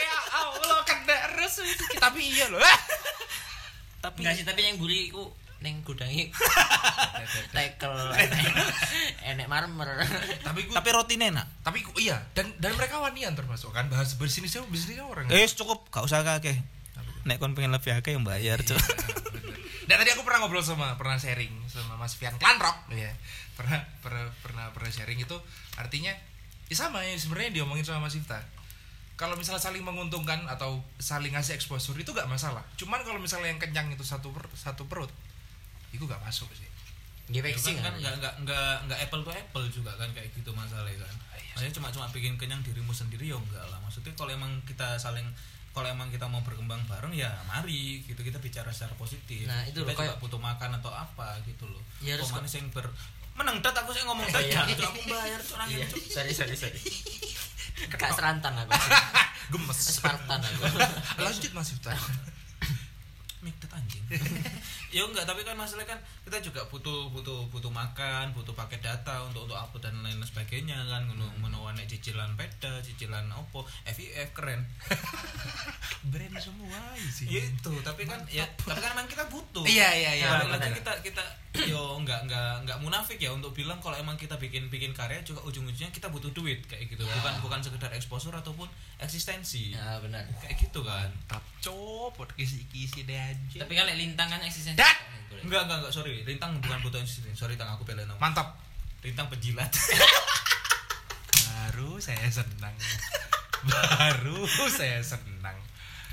[0.00, 1.62] ya Allah kena terus
[1.96, 2.60] tapi iya loh.
[4.00, 5.28] Tapi Enggak sih, tapi yang buri iku
[5.60, 6.32] ning gudangi
[7.54, 7.92] tekel
[9.20, 9.92] enek marmer.
[10.40, 11.46] tapi gua, tapi roti enak.
[11.60, 15.28] tapi gua- iya dan dan mereka wanian termasuk kan bahas bersini sih bisnisnya orang.
[15.28, 16.56] Eh cukup gak usah kakek.
[17.20, 18.80] Nek kon pengen lebih akeh yang bayar, Cuk.
[19.84, 23.12] Dan tadi aku pernah ngobrol sama pernah sharing sama Mas Fian Klanrock ya.
[23.60, 25.36] Pernah pernah pernah pernah sharing itu
[25.76, 26.16] artinya
[26.72, 28.40] ya sama ya sebenarnya yang diomongin sama Mas Ifta.
[29.20, 32.64] Kalau misalnya saling menguntungkan atau saling ngasih exposure itu gak masalah.
[32.80, 35.12] Cuman kalau misalnya yang kenyang itu satu per, satu perut,
[35.92, 36.64] itu gak masuk sih.
[37.28, 40.98] Gak kan kan nggak nggak nggak nggak apple to apple juga kan kayak gitu masalahnya
[41.04, 41.14] kan.
[41.38, 41.52] iya.
[41.54, 43.78] Maksudnya cuma cuma bikin kenyang dirimu sendiri ya enggak lah.
[43.84, 45.28] Maksudnya kalau emang kita saling
[45.70, 49.46] kalau emang kita mau berkembang bareng ya mari gitu kita bicara secara positif.
[49.46, 51.82] Nah, itu kita loh, juga kayak- butuh makan atau apa gitu loh.
[52.02, 52.90] Ya, harus manis yang ber
[53.40, 54.68] menang dat aku sih ngomong dat Iya.
[54.68, 56.76] Cuk, aku bayar nangis, Iya, sorry sorry sorry.
[57.96, 58.72] Kak serantan aku.
[59.56, 59.78] Gemes.
[59.80, 60.62] Spartan aku.
[61.24, 61.96] Lanjut Mas Ifta.
[63.44, 64.04] Mikdet anjing.
[64.90, 69.22] Ya enggak, tapi kan masalahnya kan kita juga butuh butuh butuh makan, butuh pakai data
[69.26, 74.34] untuk untuk upload dan lain sebagainya kan ngono ngono nek cicilan peda, cicilan opo, FIF
[74.34, 74.66] keren.
[76.10, 77.30] Brand semua sih.
[77.30, 79.62] Ya itu, tapi kan ya tapi kan emang kita butuh.
[79.62, 81.24] Iya, iya, iya, Balik lagi kita kita
[81.70, 85.42] yo enggak enggak enggak munafik ya untuk bilang kalau emang kita bikin bikin karya juga
[85.44, 87.06] ujung-ujungnya kita butuh duit kayak gitu.
[87.06, 88.66] Bukan bukan sekedar exposure ataupun
[88.98, 89.76] eksistensi.
[89.76, 90.24] Ya benar.
[90.40, 91.12] Kayak gitu kan.
[91.28, 93.62] Tap copot kisi-kisi deh aja.
[93.62, 94.79] Tapi kan lek lintang kan eksistensi.
[94.80, 94.96] Dat!
[95.44, 97.36] Enggak enggak enggak sorry, Rintang bukan butuh eksistensi.
[97.36, 98.16] Sorry Tang aku bela nama.
[98.16, 98.56] Mantap.
[99.04, 99.68] Rintang penjilat.
[101.44, 102.72] Baru saya senang.
[103.68, 105.56] Baru saya senang.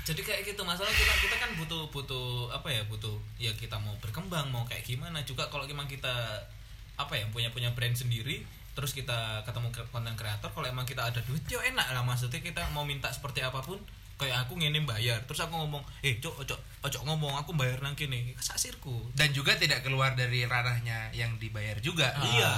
[0.04, 3.92] Jadi kayak gitu masalah kita kita kan butuh butuh apa ya butuh ya kita mau
[4.00, 6.48] berkembang mau kayak gimana juga kalau emang kita
[6.96, 8.40] apa ya punya punya brand sendiri
[8.72, 12.40] terus kita ketemu ke konten kreator kalau emang kita ada duit yo enak lah maksudnya
[12.40, 13.76] kita mau minta seperti apa pun
[14.18, 17.94] kayak aku ngene bayar terus aku ngomong eh cok cok cok ngomong aku bayar nang
[17.94, 18.34] kene.
[18.42, 22.10] Sasirku dan juga tidak keluar dari ranahnya yang dibayar juga.
[22.18, 22.52] Iya,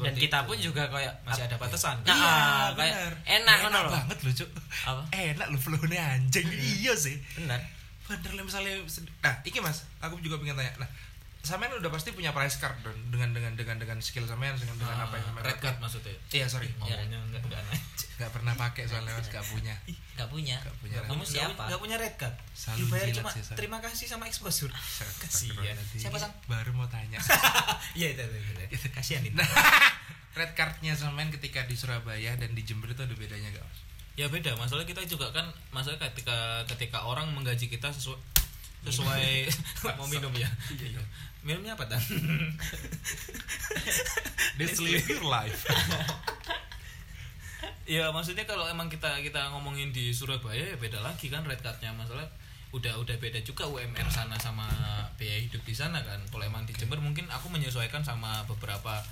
[0.00, 0.48] dan kita itu.
[0.48, 2.00] pun juga kayak masih ada batasan.
[2.02, 2.36] Nah, Iya,
[2.72, 3.12] kayak bener.
[3.42, 3.92] enak kan loh.
[3.92, 4.50] banget loh cuk.
[4.88, 5.02] Apa?
[5.12, 6.48] enak loh flow-nya anjing.
[6.48, 7.20] Iya sih.
[7.36, 7.60] Benar.
[8.08, 8.72] Bener lah misalnya
[9.20, 10.72] nah iki mas aku juga pengen tanya.
[10.80, 10.88] Nah
[11.42, 14.94] sampean udah pasti punya price card dong dengan dengan dengan dengan skill sampean dengan dengan
[15.02, 16.14] apa yang sampean red card maksudnya?
[16.30, 16.70] Iya sorry.
[16.78, 17.51] Ngomongnya enggak enggak pernah
[18.72, 19.74] pakai soalnya mas nggak punya
[20.16, 20.98] nggak punya Nggak punya.
[21.04, 22.36] kamu siapa Enggak punya red card.
[22.52, 23.56] Selalu Dibayar cuma sih, saya.
[23.56, 24.72] terima kasih sama exposure.
[25.18, 25.76] Kasihan.
[25.92, 26.32] Siapa sang?
[26.44, 27.16] baru mau tanya
[27.98, 28.52] Iya itu itu.
[28.72, 28.86] itu.
[28.88, 29.36] Kasihan itu.
[29.36, 29.48] nah
[30.38, 33.78] red cardnya sampean ketika di Surabaya dan di Jember itu ada bedanya gak mas
[34.12, 38.20] Ya beda, masalah kita juga kan masalah ketika ketika orang menggaji kita sesuai
[38.84, 39.48] sesuai
[39.96, 40.44] mau minum ya.
[40.70, 41.00] Iya.
[41.40, 41.98] Minumnya apa dan?
[44.60, 45.64] This live your life
[47.86, 51.90] ya maksudnya kalau emang kita kita ngomongin di Surabaya ya beda lagi kan red cardnya.
[51.94, 52.26] Masalah
[52.72, 54.64] udah udah beda juga UMR sana sama
[55.20, 56.20] biaya hidup di sana kan.
[56.30, 59.02] Kalau emang di Jember mungkin aku menyesuaikan sama beberapa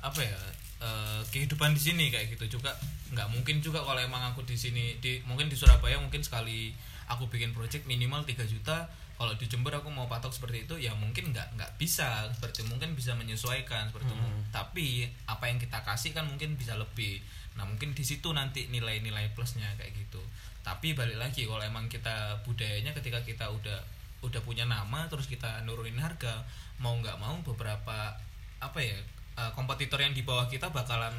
[0.00, 0.38] apa ya
[0.80, 2.72] eh, kehidupan di sini kayak gitu juga.
[3.12, 6.72] Nggak mungkin juga kalau emang aku di sini di mungkin di Surabaya mungkin sekali
[7.06, 8.88] aku bikin project minimal 3 juta.
[9.16, 12.28] Kalau di Jember aku mau patok seperti itu ya mungkin nggak nggak bisa.
[12.32, 17.20] Seperti mungkin bisa menyesuaikan seperti itu tapi apa yang kita kasih kan mungkin bisa lebih
[17.56, 20.20] nah mungkin di situ nanti nilai-nilai plusnya kayak gitu.
[20.60, 23.80] Tapi balik lagi kalau emang kita budayanya ketika kita udah
[24.24, 26.44] udah punya nama terus kita nurunin harga
[26.80, 28.16] mau nggak mau beberapa
[28.60, 28.96] apa ya
[29.36, 31.14] eh, kompetitor yang di bawah kita bakalan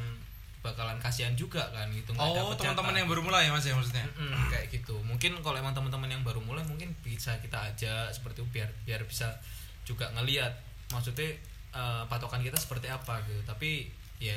[0.58, 4.04] bakalan kasihan juga kan gitu nggak oh teman-teman yang baru mulai ya mas ya maksudnya?
[4.18, 4.98] Mm-mm, kayak gitu.
[5.06, 9.00] Mungkin kalau emang teman-teman yang baru mulai mungkin bisa kita ajak seperti itu biar biar
[9.06, 9.38] bisa
[9.86, 10.50] juga ngelihat
[10.90, 11.30] maksudnya
[11.72, 13.40] eh, patokan kita seperti apa gitu.
[13.46, 13.86] Tapi
[14.18, 14.34] ya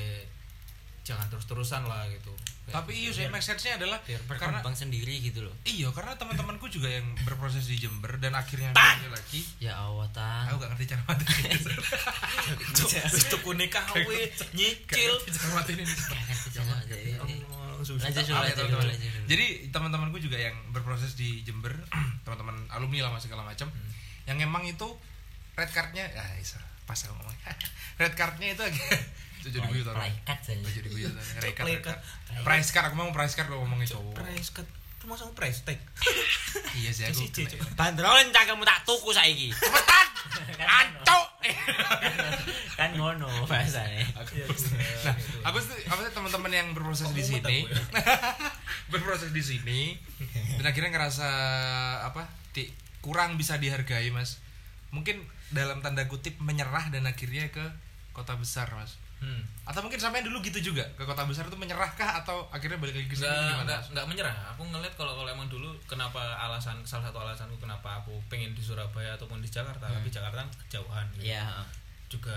[1.01, 2.29] jangan terus-terusan lah gitu.
[2.61, 5.53] Kayak tapi iya sih make sense-nya adalah biar karena berkembang sendiri gitu loh.
[5.65, 9.41] Iya karena teman-temanku juga yang berproses di Jember dan akhirnya balik lagi.
[9.57, 10.45] Ya Allah tan.
[10.53, 11.25] Aku gak ngerti cara mati
[13.11, 14.17] itu kuning kawe
[14.53, 15.13] nyicil.
[15.25, 15.85] Cara mati ini.
[19.25, 21.73] Jadi teman-temanku juga yang berproses di Jember,
[22.25, 23.89] teman-teman alumni lah segala macam, Hmm.
[24.29, 24.85] yang emang itu
[25.57, 26.23] red cardnya, ya
[26.85, 27.35] pas aku ngomong,
[28.01, 29.01] red cardnya itu agak
[29.41, 30.37] itu jadi guyu tau card.
[30.53, 31.81] Itu jadi tau card, card.
[31.81, 31.99] card.
[32.45, 34.67] price card aku mau price card lo ngomongnya cowok price cut
[35.01, 35.81] itu masa price tag
[36.77, 37.57] iya sih aku Cuk.
[37.73, 39.49] Bandrolan cangkemmu tak tuku saiki.
[39.49, 40.07] cepetan
[40.85, 41.27] ancok
[42.77, 44.05] kan ngono bahasane.
[44.13, 45.15] nah
[45.49, 47.81] aku tuh apa sih teman-teman yang berproses di sini aku ya?
[48.93, 49.97] berproses di sini
[50.61, 51.29] dan akhirnya ngerasa
[52.05, 52.69] apa di,
[53.01, 54.37] kurang bisa dihargai mas
[54.93, 57.65] mungkin dalam tanda kutip menyerah dan akhirnya ke
[58.13, 59.41] kota besar mas hmm.
[59.63, 63.07] atau mungkin sampai dulu gitu juga ke kota besar itu menyerahkah atau akhirnya balik lagi
[63.07, 63.87] ke sini gimana nggak mas?
[63.93, 68.17] nggak menyerah aku ngeliat kalau kalau emang dulu kenapa alasan salah satu alasanku kenapa aku
[68.27, 70.01] pengen di Surabaya ataupun di Jakarta Hmm.
[70.01, 71.31] tapi Jakarta kan kejauhan gitu.
[71.31, 71.45] Iya.
[72.11, 72.35] Juga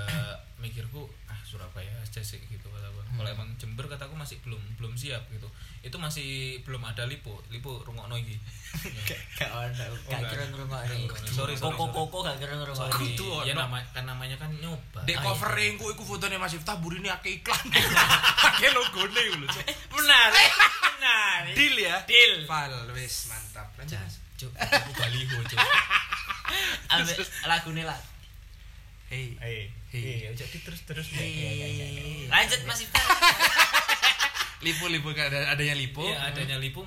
[0.57, 5.27] mikirku ah Surabaya aja sih gitu kataku kalau emang Jember kataku masih belum belum siap
[5.29, 5.51] gitu
[5.83, 6.29] itu masih
[6.63, 8.39] belum ada lipo lipo rungokno iki
[9.39, 10.31] Gak ono, gak enggak.
[10.35, 11.31] kira ngrungokne.
[11.31, 12.91] Sorry, sorry, Koko-koko gak kira ngrungokne.
[12.91, 13.15] Sorry.
[13.15, 15.27] Itu ya nama kan namanya kan nyoba Dek Ah, iya.
[15.31, 17.55] covering ku iku fotonya Mas Iftah burine akeh iklan.
[18.51, 19.49] Akeh logone ku lho.
[19.95, 20.31] Benar.
[20.91, 21.41] Benar.
[21.55, 22.03] Deal ya?
[22.03, 22.43] Deal.
[22.47, 23.71] Fal wis mantap.
[23.79, 23.95] Lanjut.
[24.35, 25.59] Cuk aku baliho cuk
[26.91, 27.17] Ambek
[27.47, 27.99] lagune lah.
[29.09, 29.37] Hey.
[29.39, 30.27] eh Hey.
[30.27, 31.07] eh jadi terus terus
[32.27, 33.05] Lanjut Mas Iftar.
[34.65, 36.03] Lipo lipo ada adanya lipo.
[36.03, 36.83] Iya, adanya lipo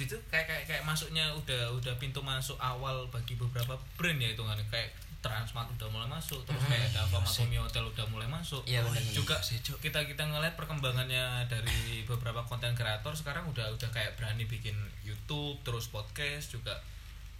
[0.00, 4.40] itu kayak kayak kayak masuknya udah udah pintu masuk awal bagi beberapa brand ya itu
[4.40, 4.88] kan kayak
[5.20, 9.12] Transmart udah mulai masuk terus kayak Dava Makomi Hotel udah mulai masuk Iya, benar, benar.
[9.12, 9.36] juga
[9.76, 14.72] kita kita ngeliat perkembangannya dari beberapa konten kreator sekarang udah udah kayak berani bikin
[15.04, 16.80] YouTube terus podcast juga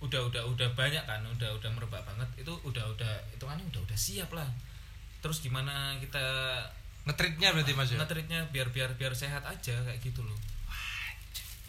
[0.00, 3.80] udah udah udah banyak kan udah udah merebak banget itu udah udah itu kan udah
[3.84, 4.48] udah siap lah
[5.20, 6.24] terus gimana kita
[7.00, 7.96] Ngetritnya berarti Mas ya.
[7.96, 10.36] ngetritnya biar biar biar sehat aja kayak gitu loh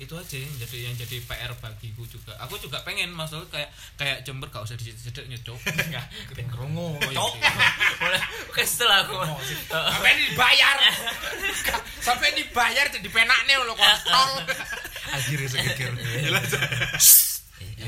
[0.02, 3.70] itu aja yang jadi yang jadi PR bagiku juga aku juga pengen maksudnya kayak
[4.02, 5.62] kayak Jember gak usah dicedek nyedok
[5.94, 6.98] nggak Ben krungu.
[6.98, 7.34] Iya, Cok.
[7.38, 7.52] iya.
[8.02, 9.14] Boleh kesel aku.
[9.70, 10.78] Sampai dibayar.
[12.08, 14.30] Sampai dibayar jadi penakne lo kontol.
[15.16, 15.94] Akhirnya segegir.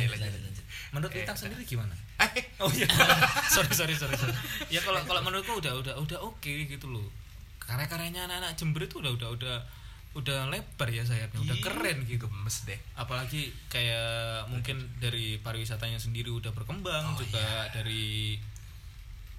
[0.04, 0.66] Iya, lanjut, lanjut.
[0.94, 1.94] menurut Lintang sendiri gimana?
[2.22, 2.86] Eh, oh iya.
[3.56, 4.34] Sorry sorry sorry sorry.
[4.70, 7.08] Ya kalau kalau menurutku udah udah udah oke gitu loh.
[7.58, 9.56] Karya-karyanya anak-anak Jember itu udah udah udah
[10.14, 11.42] udah lebar ya sayapnya.
[11.42, 12.30] Udah Ih, keren gitu.
[12.30, 12.78] Gemes deh.
[12.94, 18.38] apalagi kayak mungkin dari pariwisatanya sendiri udah berkembang Oh, juga dari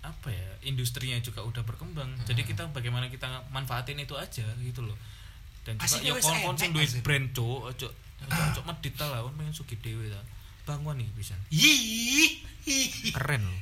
[0.05, 2.11] apa ya industrinya juga udah berkembang.
[2.27, 4.99] Jadi kita bagaimana kita manfaatin itu aja gitu loh.
[5.65, 7.01] Dan juga ya wis kon kon sing enek duwe asli.
[7.01, 7.89] brand ojo ojo
[8.25, 10.21] arep medit lah, pengen sugih dhewe ta.
[10.65, 11.37] Bangun pisan.
[11.53, 12.41] Yih.
[13.12, 13.59] Keren loh.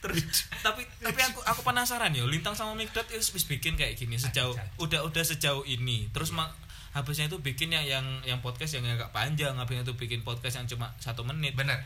[0.00, 4.16] Terus tapi tapi aku aku penasaran ya, Lintang sama Mikdot wis wis bikin kayak gini
[4.16, 6.08] sejauh udah udah sejauh ini.
[6.12, 6.56] Terus mak
[6.96, 10.66] habisnya itu bikin yang yang yang podcast yang agak panjang, habisnya itu bikin podcast yang
[10.68, 11.52] cuma satu menit.
[11.52, 11.84] Bener.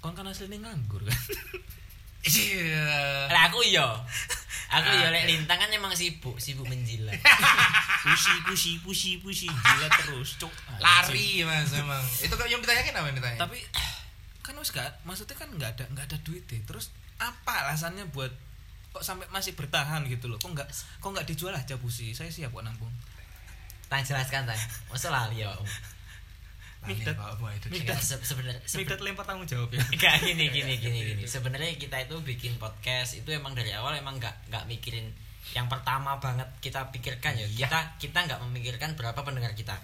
[0.00, 1.20] Kon kan aslinya nganggur kan.
[2.24, 3.30] Iya.
[3.32, 3.86] Lah aku iya.
[4.70, 7.16] Aku iya lek lintang kan emang sibuk, sibuk menjilat.
[8.06, 12.00] pusi pusi pusi pusi gila terus cuk Lari mas emang.
[12.22, 13.38] Itu kan yang ditanyakin apa yang ditanya?
[13.44, 13.58] tapi
[14.40, 16.90] kan wis gak maksudnya kan nggak ada nggak ada duit deh terus
[17.20, 18.32] apa alasannya buat
[18.90, 22.50] kok sampai masih bertahan gitu loh kok nggak kok nggak dijual aja busi saya siap
[22.50, 22.90] kok nampung
[23.90, 24.62] Tang jelaskan tang.
[24.86, 25.50] Masa lali ya.
[25.50, 25.66] Om?
[26.82, 27.12] Itu.
[27.70, 31.22] Enggak se- sebenarnya Mikdot lempar tanggung jawab ya Enggak gini gini gini gini.
[31.24, 35.12] Sebenarnya kita itu bikin podcast itu emang dari awal emang nggak nggak mikirin
[35.50, 37.44] yang pertama banget kita pikirkan ya.
[37.44, 37.66] Iya.
[37.66, 39.76] Kita kita nggak memikirkan berapa pendengar kita.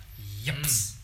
[0.43, 0.97] Yeps.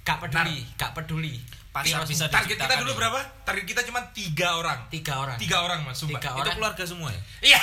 [0.00, 1.36] Gak peduli, gak peduli.
[1.70, 2.98] Pasar bisa Target kita dulu ya.
[2.98, 3.20] berapa?
[3.44, 4.90] Target kita cuma tiga orang.
[4.90, 5.36] tiga orang.
[5.38, 6.18] Tiga orang mas, sumpah.
[6.18, 6.56] Tiga itu orang.
[6.56, 7.60] keluarga semua ya Iya.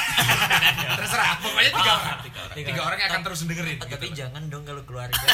[1.01, 1.41] Terserah.
[1.41, 2.17] Pokoknya tiga Ah, orang.
[2.23, 2.55] tiga orang.
[2.55, 3.78] Tiga orang yang akan terus dengerin.
[3.78, 4.15] Tapi gitu.
[4.15, 5.17] jangan dong kalau keluarga.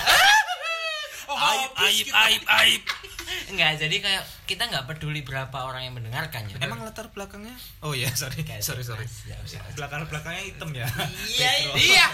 [1.27, 2.83] Oh, aib habis aib aib aib
[3.51, 6.59] Enggak, jadi kayak kita nggak peduli berapa orang yang mendengarkan ya.
[6.59, 9.63] emang latar belakangnya oh ya sorry Kayak sorry sorry Ya, usah.
[9.73, 11.79] belakang belakangnya hitam ya Iya, Background.
[11.79, 12.07] Iya.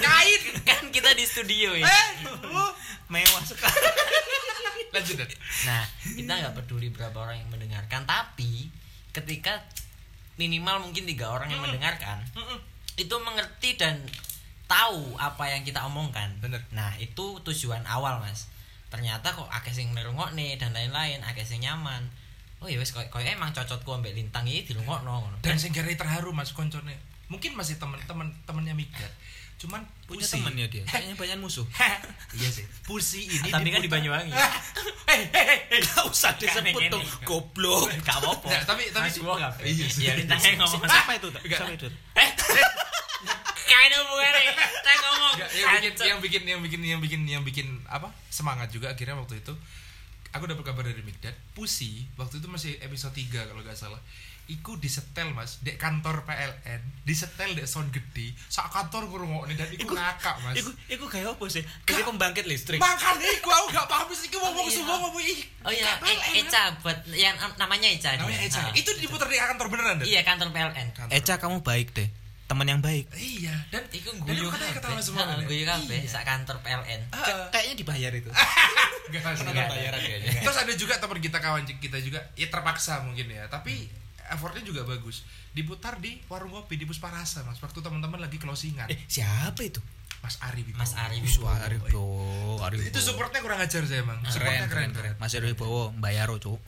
[0.00, 0.42] Kain.
[0.64, 1.84] kan kita di studio ya.
[1.86, 2.08] Eh,
[2.56, 2.72] uh.
[3.12, 3.88] mewah sekali
[4.94, 5.18] Lanjut.
[5.66, 5.82] Nah,
[6.18, 8.70] kita nggak peduli berapa orang yang mendengarkan, tapi
[9.10, 9.58] ketika
[10.38, 12.22] minimal mungkin tiga orang yang mendengarkan,
[12.94, 13.98] itu mengerti dan
[14.74, 16.34] tahu apa yang kita omongkan.
[16.42, 16.58] Bener.
[16.74, 18.50] Nah, itu tujuan awal, Mas.
[18.90, 19.94] Ternyata kok akeh sing
[20.34, 22.02] nih dan lain-lain, akeh sing nyaman.
[22.62, 25.36] Oh ya wes koyo koyo emang cocotku ambek lintang iki dirungokno ngono.
[25.44, 26.96] Dan sing terharu mas koncone.
[27.28, 29.10] Mungkin masih temen-temen temennya Migat.
[29.60, 30.34] Cuman punya Pusi.
[30.40, 31.66] temen ya dia kayaknya banyak musuh
[32.38, 32.64] iya sih.
[32.86, 34.32] Pusi ini Tapi kan di Banyuwangi.
[34.32, 34.50] Eh,
[35.12, 35.80] eh, eh, eh.
[35.82, 38.48] Gak usah disebut dong, dong goblok Gak apa-apa.
[38.48, 39.60] Nah, tapi- tapi- gua gak.
[39.60, 40.08] Iya sih.
[40.08, 40.88] Iya, lintangnya ngomong.
[40.88, 41.58] siapa itu tak Enggak.
[41.60, 42.30] siapa itu Eh.
[43.64, 44.52] Kayak hubungannya.
[44.78, 45.32] Saya ngomong.
[45.34, 49.14] Nggak, yang bikin yang bikin yang bikin yang bikin yang bikin apa semangat juga akhirnya
[49.14, 49.54] waktu itu
[50.30, 53.98] aku dapat kabar dari Mikdad Pusi waktu itu masih episode 3 kalau nggak salah
[54.44, 59.88] Iku disetel mas, dek kantor PLN, disetel dek sound gede, sak kantor ngurungokne dan iku
[59.88, 60.60] ngakak mas.
[60.60, 61.64] Iku, iku kayak apa sih?
[61.88, 62.76] Jadi pembangkit listrik.
[62.76, 64.76] Makanya iku aku gak paham sih, iku ngomong Oh, iya.
[64.76, 65.40] semua ngomong ih.
[65.64, 68.20] Oh iya, E- Eca buat yang nam- namanya Eca.
[68.20, 68.36] Namanya.
[68.44, 68.68] Eca.
[68.68, 68.76] Ah.
[68.76, 70.04] Itu diputar di kantor beneran dan?
[70.04, 70.88] Iya kantor PLN.
[70.92, 71.12] Kantor.
[71.16, 72.08] Eca kamu baik deh.
[72.44, 73.08] Teman yang baik.
[73.10, 75.24] Iya, dan Iku dan guyu katanya ketawa semua.
[75.26, 75.42] Kan?
[75.42, 76.10] guyu kabeh Iya.
[76.10, 77.00] sak kantor PLN.
[77.10, 78.28] Ah, Kayaknya dibayar itu.
[79.08, 79.36] Nggak, Mas.
[79.38, 79.68] Penonton Nggak.
[79.70, 80.30] bayaran kayaknya.
[80.40, 83.88] Terus ada juga teman kita kawan kita juga ya terpaksa mungkin ya, tapi
[84.26, 85.24] effortnya juga bagus.
[85.50, 87.56] Diputar di warung kopi di Pusparasa Mas.
[87.58, 88.88] Waktu teman-teman lagi closingan.
[88.88, 89.80] Eh, siapa itu?
[90.20, 90.80] Mas Ari Wibowo.
[90.80, 91.48] Mas Ari Wibowo.
[91.54, 93.04] Arif Bowo, Arif Itu Bowo.
[93.06, 94.20] supportnya kurang ajar saya emang.
[94.22, 95.12] Supportnya Keren, keren, keren.
[95.16, 96.60] Mas Arif Bowo, Bayaro, Cuk.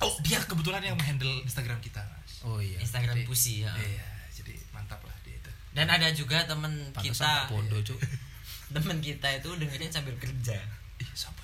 [0.00, 2.40] Oh, dia kebetulan yang menghandle Instagram kita, Mas.
[2.42, 2.76] Oh iya.
[2.78, 3.72] Instagram Jadi- Pusi ya.
[3.74, 4.04] Iya,
[4.34, 5.52] jadi mantap lah dia itu.
[5.74, 7.98] Dan ada juga temen Pantesan kita, Cuk.
[8.78, 10.54] temen kita itu dengerin sambil kerja.
[11.02, 11.42] Ih, siapa.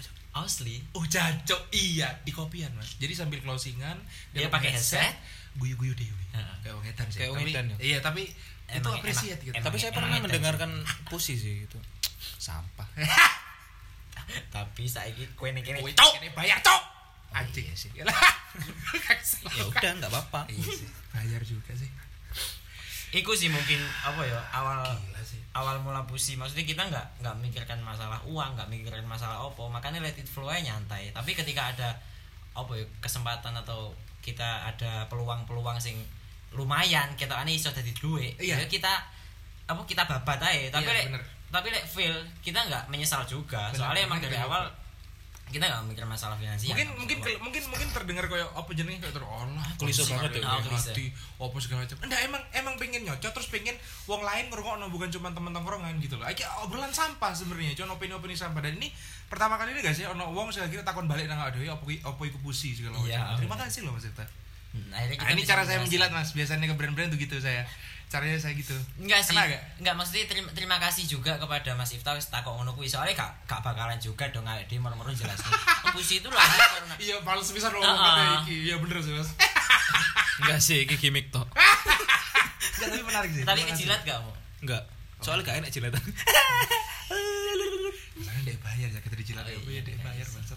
[0.94, 1.58] Oh, jancok.
[1.74, 2.94] Iya, di kopian, Mas.
[3.02, 3.98] Jadi sambil closingan
[4.30, 5.18] Dia pakai headset.
[5.58, 6.24] guyu-guyu Dewi.
[6.30, 6.54] Heeh.
[6.62, 7.18] Kayak wong edan sih.
[7.18, 7.76] Kayak wong edan ya?
[7.82, 8.22] Iya, tapi
[8.70, 9.38] itu enak.
[9.42, 9.54] gitu.
[9.58, 10.70] Tapi saya pernah mendengarkan
[11.10, 11.78] pusi sih itu.
[12.38, 12.86] Sampah.
[14.54, 16.22] Tapi saiki kowe ning kene Wih, cok.
[16.22, 16.82] ini bayar, Cok.
[17.34, 17.90] Anjing iya sih.
[17.98, 18.14] Yalah.
[19.58, 20.46] Ya udah, nggak apa-apa.
[20.46, 20.86] Iya sih.
[21.10, 21.90] Bayar juga sih.
[23.10, 24.86] Iku sih mungkin apa ya awal
[25.50, 29.66] awal mula pusi maksudnya kita nggak nggak mikirkan masalah uang nggak mikirkan masalah opo.
[29.66, 31.10] Makanya let it flow aja nyantai.
[31.10, 31.90] Tapi ketika ada
[32.54, 33.90] apa ya kesempatan atau
[34.22, 35.98] kita ada peluang-peluang sing
[36.50, 38.58] lumayan kita kan iso dadi duit Iya.
[38.58, 38.90] ya kita
[39.66, 40.70] apa kita babat aja.
[40.70, 42.14] Tapi Iya, lek tapi lek fail
[42.46, 43.70] kita nggak menyesal juga.
[43.74, 44.46] Bener, soalnya emang bener, dari bener.
[44.46, 44.62] awal
[45.50, 46.70] kita nggak mikir masalah finansial.
[46.70, 50.56] Mungkin mungkin kel- mungkin mungkin terdengar kayak apa jenenge kayak terus Allah Klise banget ya.
[50.60, 50.90] klise.
[50.90, 51.96] hati apa segala macam.
[52.00, 53.74] Enggak emang emang pengen nyocok terus pengen
[54.04, 56.24] wong lain ngerungokno bukan cuma teman tongkrongan gitu loh.
[56.24, 58.58] Aja obrolan sampah sebenarnya cuma opini-opini sampah.
[58.60, 58.88] Dan ini
[59.26, 62.00] pertama kali ini guys ya ono wong sekali kira takon balik nang dhewe apa iki-
[62.00, 63.06] apa iku pusi segala macam.
[63.06, 63.36] Iya.
[63.36, 64.24] terima kasih loh Mas Irta
[64.70, 67.66] Hmm, akhirnya nah, kita ini cara saya menjilat Mas biasanya ke brand-brand tuh gitu saya
[68.06, 69.34] caranya saya gitu Enggak sih.
[69.34, 69.62] Kena gak?
[69.82, 72.90] Enggak maksudnya terima, terima kasih juga kepada Mas Ifta wis takok ngono kuwi.
[72.90, 75.50] Soalnya gak gak bakalan juga dong awake dhewe moro-moro jelasnya.
[75.94, 78.34] Puisi itu lah karena iya males bisa ngomong Ah, kata ah.
[78.42, 79.30] iki iya bener sih Mas
[80.40, 81.42] Enggak sih, iki gimmick toh.
[81.50, 84.34] Enggak, tapi menarik sih tapi ngejilat gak mau?
[84.62, 84.82] Enggak.
[85.18, 86.02] Soalnya gak enak jilatan.
[88.16, 90.56] Misalnya dia bayar ya kita dijilat Oh, ya, iya, dia iya, bayar iya.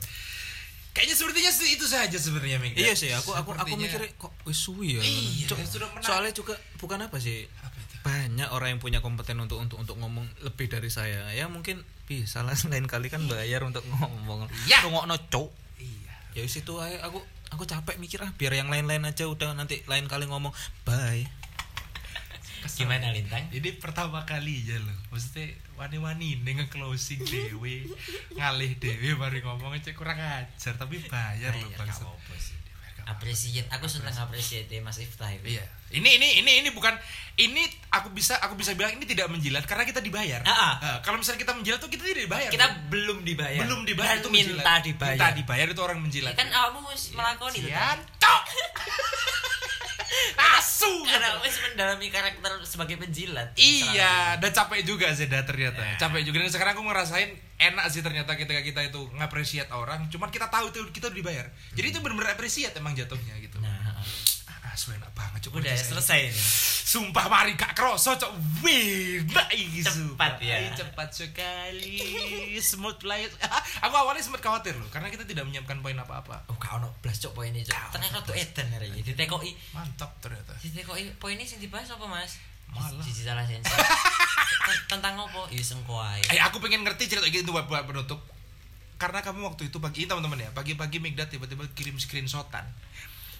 [0.93, 2.73] Kayaknya sepertinya itu saja sebenarnya Meg.
[2.73, 5.01] iya sih, aku aku aku mikir kok wis suwi ya.
[5.01, 6.05] Iya, Cuk, sudah menang.
[6.05, 7.49] soalnya juga bukan apa sih?
[7.57, 7.93] apa itu?
[7.99, 12.39] banyak orang yang punya kompeten untuk untuk untuk ngomong lebih dari saya ya mungkin bisa
[12.39, 14.83] lah lain kali kan bayar untuk ngomong Ya.
[14.83, 16.13] rungokno cuk Iya.
[16.33, 19.81] ya wis itu aja aku aku capek mikir ah biar yang lain-lain aja udah nanti
[19.85, 20.51] lain kali ngomong
[20.83, 21.23] bye
[22.71, 23.43] Gimana Lintang?
[23.51, 24.97] Ini pertama kali aja loh.
[25.11, 27.87] Maksudnya wani-wani neng closing dewe,
[28.33, 31.89] ngalih dewe mari ngomong aja kurang ajar tapi bayar loh bang.
[33.03, 35.59] Appreciate, aku seneng appreciate Mas Iftah itu.
[35.59, 35.65] Iya.
[35.91, 36.95] Ini ini ini ini bukan
[37.35, 40.39] ini aku bisa aku bisa bilang ini tidak menjilat karena kita dibayar.
[40.47, 40.73] Ah, ah.
[40.79, 42.47] Nah, kalau misalnya kita menjilat tuh kita tidak dibayar.
[42.47, 42.87] Kita Bang.
[42.87, 43.59] belum dibayar.
[43.67, 44.81] belum dibayar Dan itu minta menjilat.
[44.87, 45.19] dibayar.
[45.19, 46.31] Minta dibayar itu orang menjilat.
[46.31, 47.75] Ya kan awakmu wis melakoni itu.
[48.23, 48.43] Cok.
[50.57, 50.91] Asu.
[51.03, 53.55] Karena wis mendalami karakter sebagai penjilat.
[53.57, 55.81] Iya, dan capek juga Zeda ternyata.
[55.81, 55.97] Ya.
[55.99, 60.29] Capek juga dan sekarang aku ngerasain enak sih ternyata ketika kita itu ngapresiat orang, cuman
[60.29, 61.45] kita tahu itu kita udah dibayar.
[61.73, 63.57] Jadi itu benar-benar apresiat emang jatuhnya gitu.
[63.63, 63.82] Nah,
[64.73, 65.61] Ah, asu enak banget cok.
[65.61, 66.41] udah selesai ini.
[66.83, 68.33] Sumpah mari gak kroso cok.
[68.65, 70.57] Wih, nah ini Cepat ya.
[70.73, 72.01] Cepat sekali.
[72.73, 73.29] Smooth play.
[73.85, 76.49] aku awalnya sempat khawatir loh karena kita tidak menyiapkan poin apa-apa.
[76.49, 77.93] Oh, gak ono blas cok poin ini cok.
[77.93, 79.05] Ternyata tuh edan hari ini.
[79.05, 79.53] Ditekoki.
[79.77, 80.57] Mantap ternyata.
[80.57, 82.41] Ditekoki poin ini sing dibahas apa, Mas?
[82.73, 83.05] Malah.
[83.05, 83.69] Cici salah sensi.
[83.69, 85.53] Ten- Tentang apa?
[85.53, 86.21] Ya ae.
[86.33, 88.25] Eh aku pengen ngerti cerita gitu buat, buat penutup.
[88.97, 92.65] Karena kamu waktu itu pagi teman-teman ya, pagi-pagi Migdat tiba-tiba kirim screenshotan.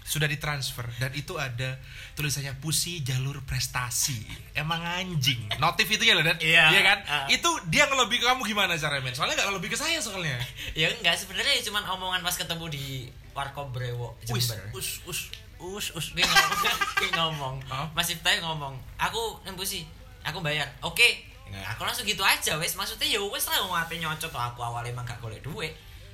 [0.04, 1.80] Sudah ditransfer dan itu ada
[2.14, 4.20] tulisannya pusi jalur prestasi.
[4.52, 5.40] Emang anjing.
[5.58, 6.70] Notif itu ya loh dan Iya.
[6.84, 7.00] kan?
[7.08, 7.26] Ah.
[7.32, 9.16] Itu dia ngelobi ke kamu gimana caranya, men?
[9.16, 10.36] Soalnya gak ngelobi ke saya soalnya.
[10.80, 12.86] Ya enggak sebenarnya ya cuman omongan pas ketemu di
[13.32, 14.60] Warkop Brewo Jember.
[14.76, 16.08] us, us, us, us.
[16.12, 17.56] Dia ngomong, dia ngomong.
[17.72, 17.88] Hah?
[17.96, 19.88] Mas Iftah ngomong, aku nembusi,
[20.22, 20.68] aku bayar.
[20.84, 21.32] Oke.
[21.48, 24.90] Nah, aku langsung gitu aja wes maksudnya ya wes lah mau ate nyocok aku awalnya
[24.90, 25.70] emang gak golek duit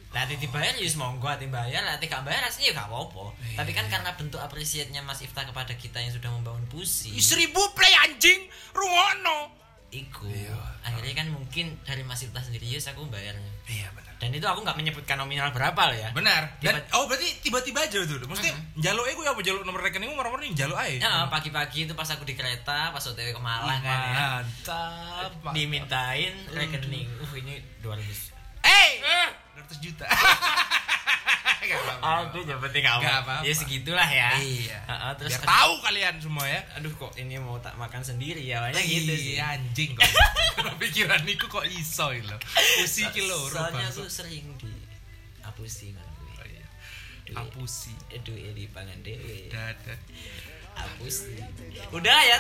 [0.09, 3.85] lah dibayar ya monggo ati bayar lah gak bayar aslinya ya gak apa-apa tapi kan
[3.87, 9.53] karena bentuk apresiatnya Mas Iftah kepada kita yang sudah membangun pusi Seribu play anjing, rungono.
[9.89, 10.53] iku Iya.
[10.83, 14.13] akhirnya kan mungkin dari Mas Iftah sendiri yes aku bayarnya Iya benar.
[14.17, 16.57] dan itu aku nggak menyebutkan nominal berapa loh ya Benar.
[16.57, 18.17] Dan Tiba- oh berarti tiba-tiba aja tuh.
[18.19, 20.97] Maksudnya jaluk aku ya apa jaluk nomor rekeningmu marah-marah nih jaluk aja.
[20.99, 24.13] Ya, pagi-pagi itu pas aku di kereta, pas OTW ke Malang kan ya.
[24.41, 25.31] Mantap.
[25.53, 27.07] Dimintain rekening.
[27.15, 28.35] Uh, ini 200.
[28.59, 28.91] Eh,
[29.69, 30.05] 200 juta.
[31.59, 32.33] Gak apa-apa.
[32.33, 33.01] Aduh, yang penting kamu.
[33.03, 33.45] Nggak apa-apa.
[33.45, 34.29] Ya segitulah ya.
[34.41, 34.79] Iya.
[34.89, 36.61] Heeh, terus Biar tahu kalian semua ya.
[36.73, 39.37] aduh kok ini mau tak makan sendiri ya, banyak gitu sih.
[39.37, 40.07] Anjing kok.
[40.81, 42.37] Pikiran niku kok iso lho.
[42.81, 44.71] Usi ki loro Soalnya aku sering di
[45.45, 46.31] apusi kan gue.
[46.33, 46.65] Oh, iya.
[47.37, 47.93] Apusi.
[48.09, 49.53] Aduh, ya di pangan dewe.
[49.53, 49.99] Dadah.
[50.79, 51.37] Apusi.
[51.91, 52.37] Udah ya,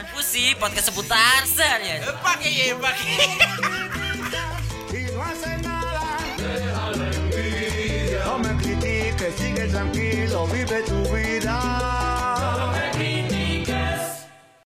[0.00, 3.26] apusi podcast seputar sehari Eh, Pakai ya, pakai.
[6.96, 8.24] la envidia.
[8.26, 12.83] No me critiques, sigue tranquilo, vive tu vida.